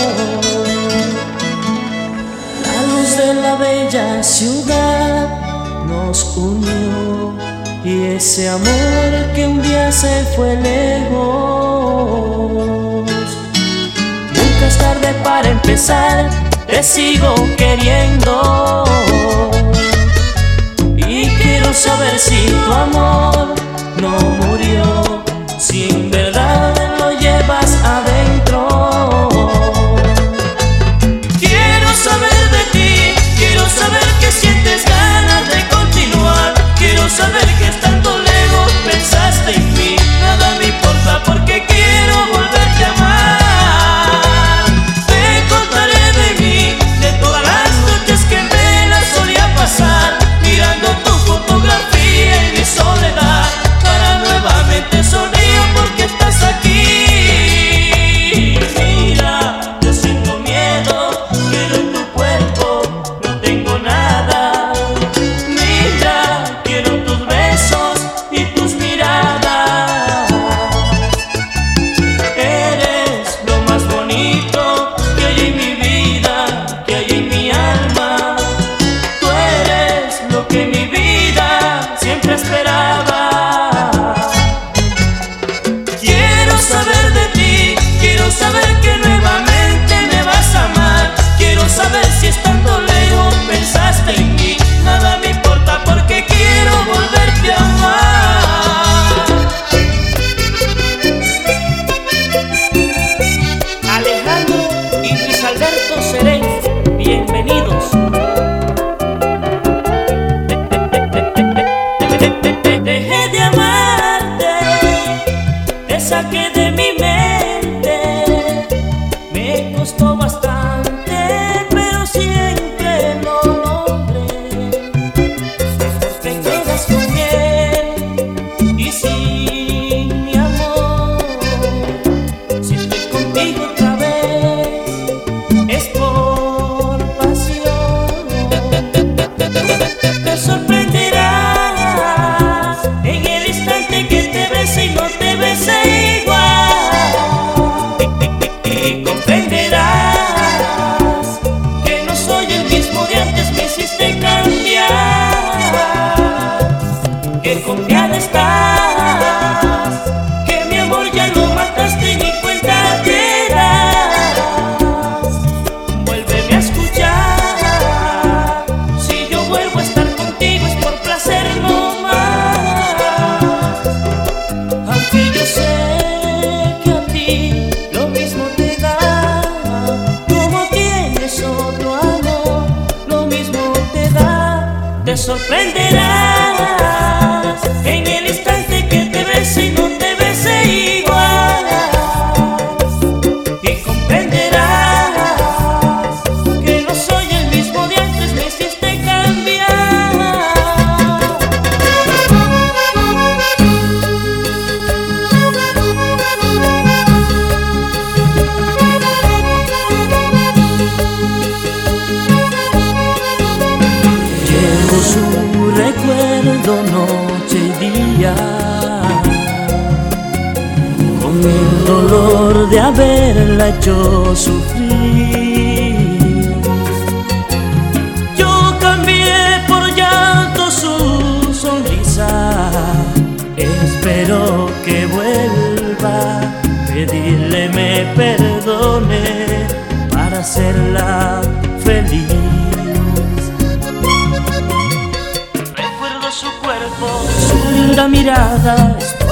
La 2.63 2.83
luz 2.87 3.17
de 3.17 3.35
la 3.35 3.57
bella 3.57 4.23
ciudad 4.23 5.29
nos 5.87 6.37
unió 6.37 7.50
y 7.85 8.07
ese 8.15 8.49
amor 8.49 9.33
que 9.35 9.47
un 9.47 9.63
día 9.63 9.91
se 9.91 10.25
fue 10.37 10.57
lejos. 10.57 11.21
Nunca 14.35 14.67
es 14.67 14.79
tarde 14.79 15.15
para 15.25 15.49
empezar, 15.49 16.29
te 16.67 16.83
sigo 16.83 17.35
queriendo. 17.57 18.85
Y 20.97 21.29
quiero 21.29 21.73
saber 21.73 22.19
si 22.19 22.47
tu 22.47 22.73
amor 22.73 23.55
no 24.01 24.11
murió, 24.47 25.25
si 25.59 25.89
en 25.91 26.11
verdad 26.11 26.80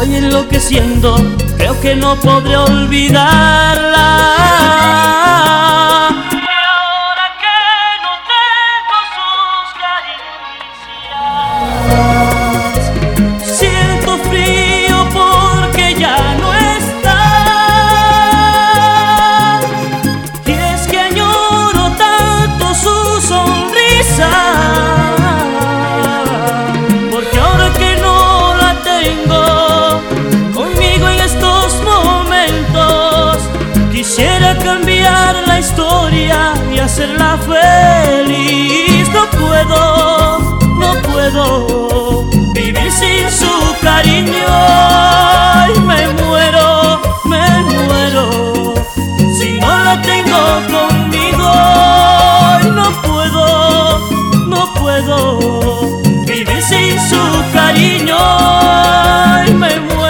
Estoy 0.01 0.15
enloqueciendo, 0.15 1.17
creo 1.57 1.81
que 1.81 1.97
no 1.97 2.15
podré 2.21 2.57
olvidarla. 2.57 3.99
historia 35.59 36.55
y 36.73 36.79
hacerla 36.79 37.39
feliz. 37.39 39.09
No 39.13 39.27
puedo, 39.31 40.39
no 40.79 40.95
puedo 41.03 42.25
vivir 42.55 42.91
sin 42.93 43.31
su 43.31 43.75
cariño. 43.83 44.47
Y 45.75 45.81
me 45.81 46.09
muero, 46.23 47.01
me 47.25 47.63
muero 47.63 48.75
si 49.39 49.59
no 49.61 49.79
la 49.85 50.01
tengo 50.03 50.63
conmigo. 50.75 51.53
No 52.75 52.91
puedo, 53.03 54.09
no 54.47 54.75
puedo 54.75 56.01
vivir 56.27 56.63
sin 56.63 56.99
su 57.11 57.23
cariño. 57.53 58.19
Y 59.47 59.53
me 59.53 59.81
muero. 59.81 60.08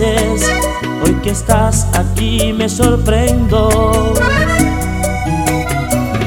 hoy 0.00 1.14
que 1.22 1.30
estás 1.30 1.88
aquí 1.94 2.52
me 2.52 2.68
sorprendo. 2.68 4.14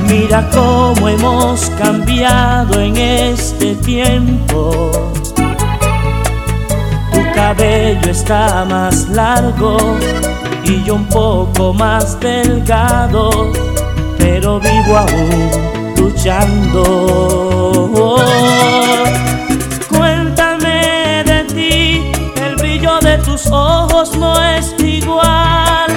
Mira 0.10 0.50
cómo 0.52 1.08
hemos 1.08 1.70
cambiado 1.82 2.82
en 2.82 2.98
este 2.98 3.76
tiempo. 3.76 4.92
Tu 7.14 7.22
cabello 7.34 8.12
está 8.12 8.66
más 8.66 9.08
largo 9.10 9.78
y 10.64 10.84
yo 10.84 10.96
un 10.96 11.08
poco 11.08 11.74
más 11.74 12.20
delgado, 12.20 13.54
pero 14.18 14.60
vivo 14.60 14.98
aún 14.98 15.50
luchando. 15.96 17.22
no 24.10 24.44
es 24.44 24.74
igual. 24.80 25.92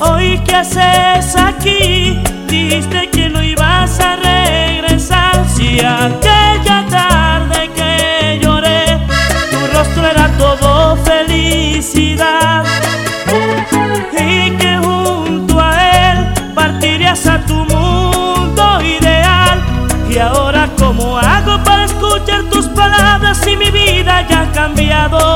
Hoy 0.00 0.38
que 0.40 0.56
haces 0.56 1.36
aquí, 1.36 2.20
Diste 2.48 3.08
que 3.10 3.28
no 3.28 3.42
ibas 3.42 4.00
a 4.00 4.16
regresar. 4.16 5.44
Si 5.54 5.78
aquella 5.78 6.84
tarde 6.90 7.70
que 7.76 8.40
lloré, 8.42 8.98
tu 9.52 9.76
rostro 9.76 10.04
era 10.04 10.28
todo 10.36 10.96
felicidad. 10.96 12.64
Y 14.12 14.50
que 14.50 14.78
junto 14.78 15.60
a 15.60 16.10
él 16.10 16.52
partirías 16.54 17.24
a 17.28 17.38
tu 17.42 17.54
mundo 17.54 18.82
ideal. 18.82 19.62
Y 20.10 20.18
ahora, 20.18 20.68
¿cómo 20.76 21.18
hago 21.18 21.62
para 21.62 21.84
escuchar 21.84 22.42
tus 22.50 22.66
palabras 22.66 23.38
si 23.38 23.56
mi 23.56 23.70
vida 23.70 24.26
ya 24.28 24.42
ha 24.42 24.52
cambiado? 24.52 25.35